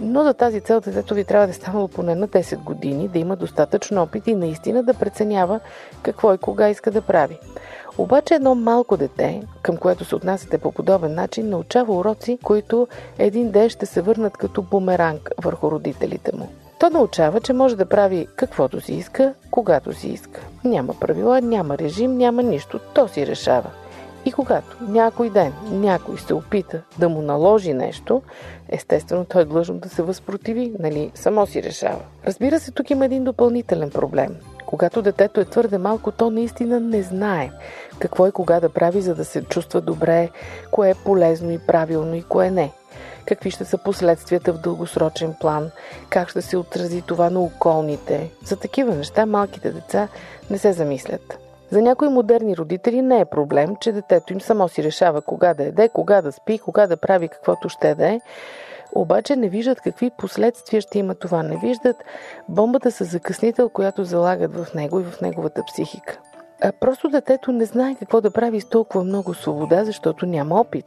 но 0.00 0.22
за 0.22 0.34
тази 0.34 0.60
цел 0.60 0.80
детето 0.80 1.14
ви 1.14 1.24
трябва 1.24 1.46
да 1.46 1.50
е 1.50 1.54
станало 1.54 1.88
поне 1.88 2.14
на 2.14 2.28
10 2.28 2.56
години, 2.56 3.08
да 3.08 3.18
има 3.18 3.36
достатъчно 3.36 4.02
опит 4.02 4.26
и 4.26 4.34
наистина 4.34 4.82
да 4.82 4.94
преценява 4.94 5.60
какво 6.02 6.34
и 6.34 6.38
кога 6.38 6.68
иска 6.68 6.90
да 6.90 7.02
прави. 7.02 7.38
Обаче 7.98 8.34
едно 8.34 8.54
малко 8.54 8.96
дете, 8.96 9.42
към 9.62 9.76
което 9.76 10.04
се 10.04 10.14
отнасяте 10.14 10.58
по 10.58 10.72
подобен 10.72 11.14
начин, 11.14 11.48
научава 11.48 11.96
уроци, 11.96 12.38
които 12.42 12.88
един 13.18 13.50
ден 13.50 13.68
ще 13.68 13.86
се 13.86 14.02
върнат 14.02 14.36
като 14.36 14.62
бумеранг 14.62 15.30
върху 15.42 15.70
родителите 15.70 16.36
му. 16.36 16.48
То 16.78 16.90
научава, 16.90 17.40
че 17.40 17.52
може 17.52 17.76
да 17.76 17.86
прави 17.86 18.26
каквото 18.36 18.80
си 18.80 18.94
иска, 18.94 19.34
когато 19.50 19.92
си 19.92 20.08
иска. 20.08 20.40
Няма 20.64 20.94
правила, 21.00 21.40
няма 21.40 21.78
режим, 21.78 22.16
няма 22.16 22.42
нищо. 22.42 22.80
То 22.94 23.08
си 23.08 23.26
решава. 23.26 23.70
И 24.24 24.32
когато 24.32 24.76
някой 24.80 25.30
ден 25.30 25.52
някой 25.70 26.18
се 26.18 26.34
опита 26.34 26.82
да 26.98 27.08
му 27.08 27.22
наложи 27.22 27.74
нещо, 27.74 28.22
естествено 28.68 29.24
той 29.24 29.42
е 29.42 29.44
длъжен 29.44 29.78
да 29.78 29.88
се 29.88 30.02
възпротиви, 30.02 30.72
нали, 30.78 31.10
само 31.14 31.46
си 31.46 31.62
решава. 31.62 32.00
Разбира 32.26 32.60
се, 32.60 32.70
тук 32.70 32.90
има 32.90 33.04
един 33.04 33.24
допълнителен 33.24 33.90
проблем. 33.90 34.36
Когато 34.66 35.02
детето 35.02 35.40
е 35.40 35.44
твърде 35.44 35.78
малко, 35.78 36.10
то 36.10 36.30
наистина 36.30 36.80
не 36.80 37.02
знае 37.02 37.50
какво 37.98 38.26
и 38.26 38.32
кога 38.32 38.60
да 38.60 38.68
прави, 38.68 39.00
за 39.00 39.14
да 39.14 39.24
се 39.24 39.42
чувства 39.42 39.80
добре, 39.80 40.28
кое 40.70 40.90
е 40.90 40.94
полезно 41.04 41.50
и 41.50 41.58
правилно 41.58 42.14
и 42.14 42.22
кое 42.22 42.50
не. 42.50 42.72
Какви 43.26 43.50
ще 43.50 43.64
са 43.64 43.78
последствията 43.78 44.52
в 44.52 44.58
дългосрочен 44.58 45.34
план, 45.40 45.70
как 46.10 46.28
ще 46.28 46.42
се 46.42 46.56
отрази 46.56 47.02
това 47.02 47.30
на 47.30 47.40
околните. 47.40 48.30
За 48.44 48.56
такива 48.56 48.94
неща 48.94 49.26
малките 49.26 49.70
деца 49.70 50.08
не 50.50 50.58
се 50.58 50.72
замислят. 50.72 51.49
За 51.70 51.82
някои 51.82 52.08
модерни 52.08 52.56
родители 52.56 53.02
не 53.02 53.20
е 53.20 53.24
проблем, 53.24 53.76
че 53.80 53.92
детето 53.92 54.32
им 54.32 54.40
само 54.40 54.68
си 54.68 54.82
решава 54.82 55.22
кога 55.22 55.54
да 55.54 55.64
еде, 55.64 55.88
кога 55.88 56.22
да 56.22 56.32
спи, 56.32 56.58
кога 56.58 56.86
да 56.86 56.96
прави 56.96 57.28
каквото 57.28 57.68
ще 57.68 57.94
да 57.94 58.08
е, 58.08 58.20
обаче 58.94 59.36
не 59.36 59.48
виждат 59.48 59.80
какви 59.80 60.10
последствия 60.10 60.80
ще 60.80 60.98
има 60.98 61.14
това. 61.14 61.42
Не 61.42 61.56
виждат 61.56 61.96
бомбата 62.48 62.90
с 62.90 63.04
закъснител, 63.04 63.68
която 63.68 64.04
залагат 64.04 64.56
в 64.56 64.74
него 64.74 65.00
и 65.00 65.04
в 65.04 65.20
неговата 65.20 65.62
психика. 65.66 66.18
А 66.62 66.72
просто 66.72 67.08
детето 67.08 67.52
не 67.52 67.64
знае 67.64 67.96
какво 67.98 68.20
да 68.20 68.30
прави 68.30 68.60
с 68.60 68.68
толкова 68.68 69.04
много 69.04 69.34
свобода, 69.34 69.84
защото 69.84 70.26
няма 70.26 70.60
опит. 70.60 70.86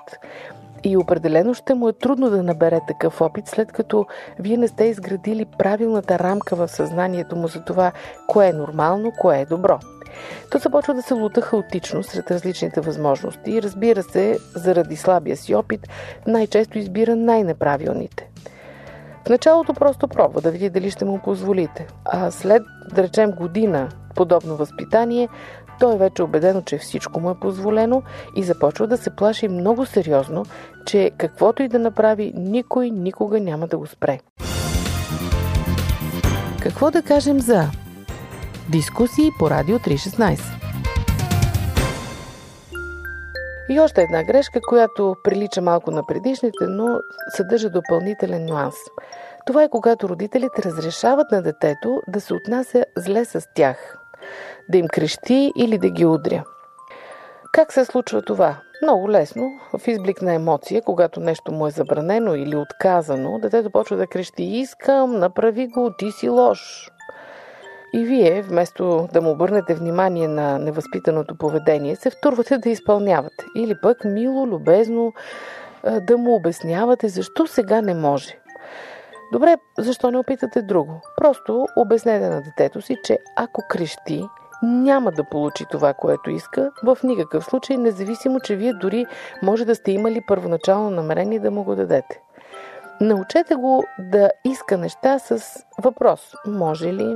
И 0.84 0.98
определено 0.98 1.54
ще 1.54 1.74
му 1.74 1.90
е 1.90 1.94
трудно 1.94 2.30
да 2.30 2.44
набере 2.44 2.80
такъв 2.88 3.22
опит, 3.22 3.48
след 3.48 3.72
като 3.72 4.06
вие 4.40 4.58
не 4.58 4.68
сте 4.68 4.86
изградили 4.86 5.46
правилната 5.46 6.20
рамка 6.20 6.56
в 6.56 6.68
съзнанието 6.68 7.36
му 7.36 7.48
за 7.48 7.64
това, 7.64 7.92
кое 8.28 8.48
е 8.48 8.54
нормално, 8.54 9.12
кое 9.20 9.40
е 9.40 9.46
добро. 9.46 9.80
То 10.52 10.58
започва 10.58 10.94
да 10.94 11.02
се 11.02 11.14
лута 11.14 11.42
хаотично 11.42 12.04
сред 12.04 12.32
различните 12.32 12.82
възможности 12.82 13.52
и 13.52 13.62
разбира 13.62 14.04
се, 14.04 14.40
заради 14.56 14.96
слабия 14.96 15.38
си 15.38 15.56
опит, 15.56 15.88
най-често 16.28 16.78
избира 16.78 17.16
най-неправилните. 17.16 18.30
В 19.26 19.30
началото 19.30 19.74
просто 19.74 20.08
пробва 20.08 20.42
да 20.42 20.52
види 20.52 20.70
дали 20.70 20.92
ще 20.92 21.06
му 21.06 21.20
позволите, 21.24 21.88
а 22.06 22.32
след, 22.32 22.64
да 22.96 23.04
речем, 23.04 23.32
година 23.32 23.90
подобно 24.16 24.56
възпитание, 24.56 25.30
той 25.80 25.94
е 25.96 25.98
вече 25.98 26.24
убедено, 26.24 26.62
че 26.62 26.78
всичко 26.78 27.20
му 27.20 27.30
е 27.30 27.40
позволено 27.40 28.04
и 28.36 28.44
започва 28.44 28.88
да 28.88 28.98
се 28.98 29.16
плаши 29.16 29.48
много 29.48 29.86
сериозно, 29.86 30.46
че 30.86 31.12
каквото 31.18 31.64
и 31.64 31.68
да 31.68 31.80
направи, 31.80 32.34
никой 32.36 32.90
никога 32.90 33.40
няма 33.40 33.68
да 33.68 33.78
го 33.78 33.88
спре. 33.88 34.20
Какво 36.62 36.92
да 36.92 37.02
кажем 37.02 37.40
за 37.40 37.68
Дискусии 38.70 39.32
по 39.40 39.50
Радио 39.50 39.80
316. 39.80 40.40
И 43.70 43.80
още 43.80 44.02
една 44.02 44.24
грешка, 44.24 44.60
която 44.68 45.16
прилича 45.24 45.62
малко 45.62 45.92
на 45.92 46.06
предишните, 46.06 46.68
но 46.68 47.00
съдържа 47.30 47.70
допълнителен 47.70 48.46
нюанс. 48.46 48.76
Това 49.46 49.64
е 49.64 49.70
когато 49.70 50.10
родителите 50.10 50.64
разрешават 50.64 51.32
на 51.32 51.42
детето 51.42 52.02
да 52.08 52.22
се 52.22 52.34
отнася 52.34 52.86
зле 52.98 53.26
с 53.26 53.48
тях, 53.56 53.98
да 54.70 54.78
им 54.78 54.88
крещи 54.88 55.52
или 55.58 55.78
да 55.78 55.90
ги 55.90 56.06
удря. 56.06 56.44
Как 57.54 57.74
се 57.74 57.86
случва 57.86 58.22
това? 58.22 58.58
Много 58.82 59.10
лесно. 59.10 59.52
В 59.78 59.88
изблик 59.88 60.22
на 60.22 60.34
емоция, 60.34 60.82
когато 60.82 61.20
нещо 61.20 61.52
му 61.52 61.68
е 61.68 61.72
забранено 61.72 62.36
или 62.36 62.56
отказано, 62.56 63.40
детето 63.40 63.72
почва 63.72 63.98
да 63.98 64.08
крещи 64.08 64.44
«Искам, 64.44 65.20
направи 65.20 65.68
го, 65.68 65.94
ти 65.98 66.12
си 66.12 66.30
лош». 66.30 66.90
И 67.94 68.06
вие, 68.06 68.42
вместо 68.42 69.08
да 69.14 69.22
му 69.22 69.32
обърнете 69.32 69.74
внимание 69.74 70.28
на 70.28 70.60
невъзпитаното 70.60 71.36
поведение, 71.36 71.96
се 71.96 72.10
втурвате 72.10 72.58
да 72.58 72.70
изпълнявате. 72.70 73.46
Или 73.56 73.76
пък 73.82 74.06
мило, 74.06 74.48
любезно 74.48 75.14
да 76.02 76.18
му 76.18 76.36
обяснявате 76.36 77.08
защо 77.08 77.48
сега 77.48 77.82
не 77.82 77.94
може. 77.94 78.40
Добре, 79.32 79.58
защо 79.78 80.12
не 80.12 80.18
опитате 80.18 80.62
друго? 80.62 81.02
Просто 81.18 81.66
обяснете 81.76 82.30
на 82.30 82.42
детето 82.42 82.82
си, 82.82 82.96
че 83.04 83.18
ако 83.36 83.62
крещи, 83.70 84.24
няма 84.64 85.12
да 85.12 85.24
получи 85.24 85.66
това, 85.72 85.94
което 85.94 86.30
иска, 86.30 86.72
в 86.84 86.98
никакъв 87.04 87.46
случай, 87.46 87.78
независимо, 87.78 88.40
че 88.40 88.56
вие 88.56 88.74
дори 88.74 89.06
може 89.44 89.66
да 89.66 89.76
сте 89.76 89.92
имали 89.92 90.22
първоначално 90.28 90.90
намерение 90.90 91.40
да 91.40 91.52
му 91.52 91.64
го 91.64 91.76
дадете. 91.76 92.22
Научете 93.02 93.56
го 93.56 93.84
да 94.00 94.32
иска 94.46 94.78
неща 94.78 95.20
с 95.20 95.60
въпрос. 95.84 96.34
Може 96.48 96.94
ли? 96.94 97.16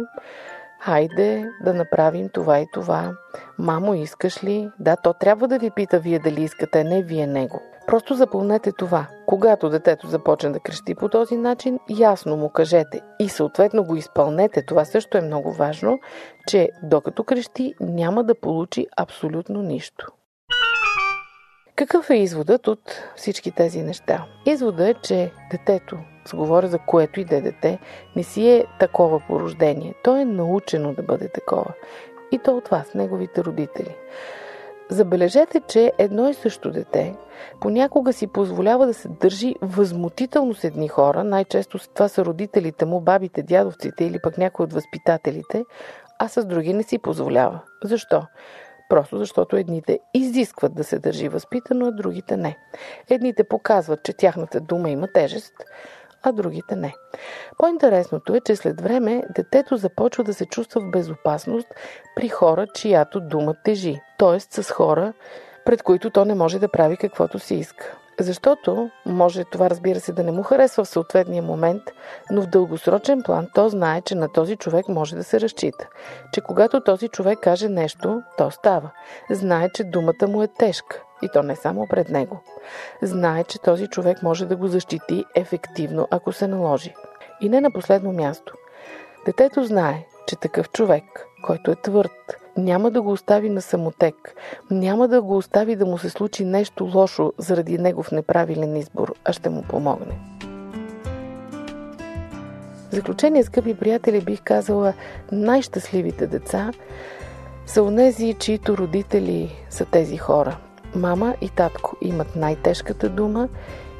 Хайде 0.80 1.50
да 1.64 1.74
направим 1.74 2.30
това 2.30 2.60
и 2.60 2.68
това. 2.74 3.14
Мамо, 3.60 3.94
искаш 3.94 4.44
ли? 4.44 4.70
Да, 4.80 4.96
то 4.96 5.14
трябва 5.14 5.48
да 5.48 5.60
ви 5.60 5.72
пита 5.72 6.00
вие 6.00 6.20
дали 6.20 6.44
искате, 6.44 6.84
не 6.84 7.04
вие 7.04 7.28
него. 7.28 7.62
Просто 7.88 8.16
запомнете 8.16 8.72
това. 8.72 9.08
Когато 9.26 9.70
детето 9.70 10.08
започне 10.08 10.50
да 10.50 10.60
крещи 10.60 10.96
по 10.96 11.10
този 11.10 11.38
начин, 11.38 11.80
ясно 11.90 12.38
му 12.38 12.50
кажете 12.50 13.02
и 13.20 13.30
съответно 13.30 13.84
го 13.84 13.96
изпълнете. 13.96 14.66
Това 14.66 14.86
също 14.86 15.18
е 15.18 15.22
много 15.22 15.54
важно, 15.54 16.00
че 16.48 16.70
докато 16.84 17.24
крещи 17.24 17.74
няма 17.80 18.24
да 18.24 18.36
получи 18.36 18.88
абсолютно 18.98 19.62
нищо. 19.62 20.08
Какъв 21.76 22.10
е 22.10 22.16
изводът 22.16 22.68
от 22.68 22.80
всички 23.16 23.52
тези 23.52 23.82
неща? 23.82 24.26
Изводът 24.46 24.88
е, 24.88 24.94
че 25.04 25.32
детето, 25.52 25.98
говоря 26.34 26.68
за 26.68 26.80
което 26.80 27.20
и 27.20 27.26
да 27.26 27.36
е 27.36 27.42
дете, 27.42 27.80
не 28.16 28.24
си 28.24 28.50
е 28.50 28.66
такова 28.80 29.22
по 29.28 29.40
рождение. 29.40 29.94
То 30.04 30.16
е 30.16 30.26
научено 30.26 30.94
да 30.94 31.04
бъде 31.04 31.30
такова. 31.30 31.74
И 32.32 32.40
то 32.40 32.58
от 32.58 32.68
вас, 32.68 32.94
неговите 32.94 33.44
родители. 33.44 33.96
Забележете, 34.90 35.62
че 35.68 35.92
едно 35.98 36.30
и 36.30 36.34
също 36.34 36.72
дете 36.72 37.16
понякога 37.62 38.14
си 38.14 38.28
позволява 38.28 38.88
да 38.88 38.94
се 38.94 39.08
държи 39.08 39.56
възмутително 39.62 40.54
с 40.54 40.64
едни 40.64 40.88
хора, 40.88 41.24
най-често 41.24 41.80
това 41.94 42.08
са 42.08 42.26
родителите 42.26 42.86
му, 42.86 43.02
бабите, 43.02 43.44
дядовците 43.44 44.06
или 44.06 44.20
пък 44.20 44.38
някои 44.38 44.64
от 44.64 44.74
възпитателите, 44.74 45.66
а 46.20 46.28
с 46.28 46.46
други 46.46 46.74
не 46.74 46.84
си 46.84 46.98
позволява. 46.98 47.60
Защо? 47.84 48.24
Просто 48.90 49.18
защото 49.18 49.58
едните 49.58 50.00
изискват 50.14 50.76
да 50.76 50.84
се 50.84 51.00
държи 51.00 51.30
възпитано, 51.30 51.88
а 51.88 51.92
другите 51.92 52.38
не. 52.38 52.58
Едните 53.10 53.44
показват, 53.44 54.04
че 54.04 54.14
тяхната 54.14 54.60
дума 54.60 54.90
има 54.90 55.08
тежест, 55.14 55.54
а 56.28 56.32
другите 56.32 56.76
не. 56.76 56.96
По-интересното 57.58 58.36
е, 58.36 58.40
че 58.40 58.56
след 58.56 58.82
време 58.82 59.24
детето 59.36 59.78
започва 59.78 60.24
да 60.24 60.34
се 60.34 60.46
чувства 60.46 60.82
в 60.82 60.92
безопасност 60.92 61.68
при 62.16 62.30
хора, 62.30 62.68
чиято 62.74 63.20
дума 63.20 63.56
тежи, 63.64 64.00
т.е. 64.20 64.40
с 64.40 64.72
хора, 64.72 65.14
пред 65.66 65.84
които 65.84 66.10
то 66.10 66.26
не 66.26 66.36
може 66.36 66.60
да 66.60 66.72
прави 66.72 66.98
каквото 66.98 67.40
си 67.40 67.56
иска. 67.56 67.98
Защото 68.20 68.90
може 69.06 69.44
това, 69.44 69.70
разбира 69.70 70.00
се, 70.00 70.14
да 70.14 70.24
не 70.24 70.32
му 70.32 70.44
харесва 70.44 70.84
в 70.84 70.90
съответния 70.90 71.44
момент, 71.44 71.84
но 72.32 72.42
в 72.42 72.48
дългосрочен 72.48 73.24
план 73.24 73.48
то 73.56 73.70
знае, 73.70 74.02
че 74.02 74.16
на 74.16 74.32
този 74.32 74.56
човек 74.56 74.88
може 74.88 75.16
да 75.16 75.24
се 75.24 75.42
разчита. 75.42 75.88
Че 76.34 76.42
когато 76.42 76.84
този 76.84 77.08
човек 77.08 77.40
каже 77.40 77.70
нещо, 77.70 78.22
то 78.38 78.52
става. 78.52 78.92
Знае, 79.32 79.70
че 79.70 79.84
думата 79.84 80.28
му 80.28 80.44
е 80.44 80.48
тежка. 80.48 81.04
И 81.22 81.30
то 81.34 81.44
не 81.44 81.56
само 81.56 81.88
пред 81.88 82.10
него. 82.10 82.40
Знае, 83.02 83.44
че 83.44 83.62
този 83.62 83.88
човек 83.88 84.24
може 84.24 84.46
да 84.46 84.56
го 84.56 84.68
защити 84.68 85.26
ефективно, 85.36 86.08
ако 86.12 86.32
се 86.32 86.48
наложи. 86.48 86.94
И 87.42 87.50
не 87.50 87.62
на 87.62 87.72
последно 87.72 88.14
място. 88.14 88.54
Детето 89.26 89.64
знае, 89.64 90.06
че 90.28 90.36
такъв 90.36 90.70
човек, 90.70 91.04
който 91.44 91.72
е 91.72 91.76
твърд, 91.76 92.38
няма 92.58 92.92
да 92.92 93.02
го 93.02 93.12
остави 93.12 93.50
на 93.50 93.62
самотек, 93.62 94.36
няма 94.72 95.08
да 95.08 95.22
го 95.22 95.38
остави 95.38 95.76
да 95.76 95.86
му 95.86 95.98
се 95.98 96.10
случи 96.10 96.46
нещо 96.46 96.92
лошо 96.96 97.34
заради 97.38 97.78
негов 97.78 98.12
неправилен 98.12 98.76
избор, 98.76 99.14
а 99.26 99.34
ще 99.34 99.50
му 99.50 99.62
помогне. 99.62 100.20
В 102.90 102.96
заключение, 102.96 103.44
скъпи 103.44 103.78
приятели, 103.78 104.22
бих 104.22 104.42
казала, 104.44 104.94
най-щастливите 105.32 106.28
деца 106.28 106.72
са 107.66 107.84
онези, 107.84 108.34
чието 108.34 108.78
родители 108.78 109.66
са 109.70 109.86
тези 109.86 110.18
хора. 110.18 110.58
Мама 110.96 111.36
и 111.42 111.50
татко 111.50 111.98
имат 112.02 112.36
най-тежката 112.36 113.10
дума 113.10 113.50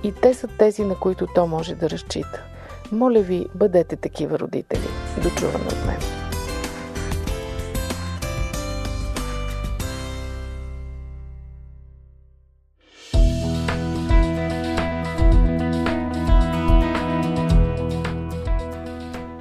и 0.04 0.12
те 0.12 0.34
са 0.34 0.48
тези, 0.48 0.84
на 0.84 0.96
които 0.96 1.28
то 1.36 1.48
може 1.48 1.76
да 1.76 1.90
разчита. 1.90 2.44
Моля 2.92 3.22
ви, 3.22 3.46
бъдете 3.56 3.96
такива 3.96 4.40
родители. 4.40 4.88
Дочуване 5.24 5.66
от 5.66 5.86
мен. 5.86 5.98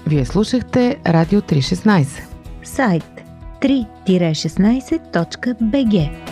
Вие 0.07 0.25
слушахте 0.25 1.01
Радио 1.07 1.41
316. 1.41 2.07
Сайт 2.65 3.23
3-16.bg 3.61 6.26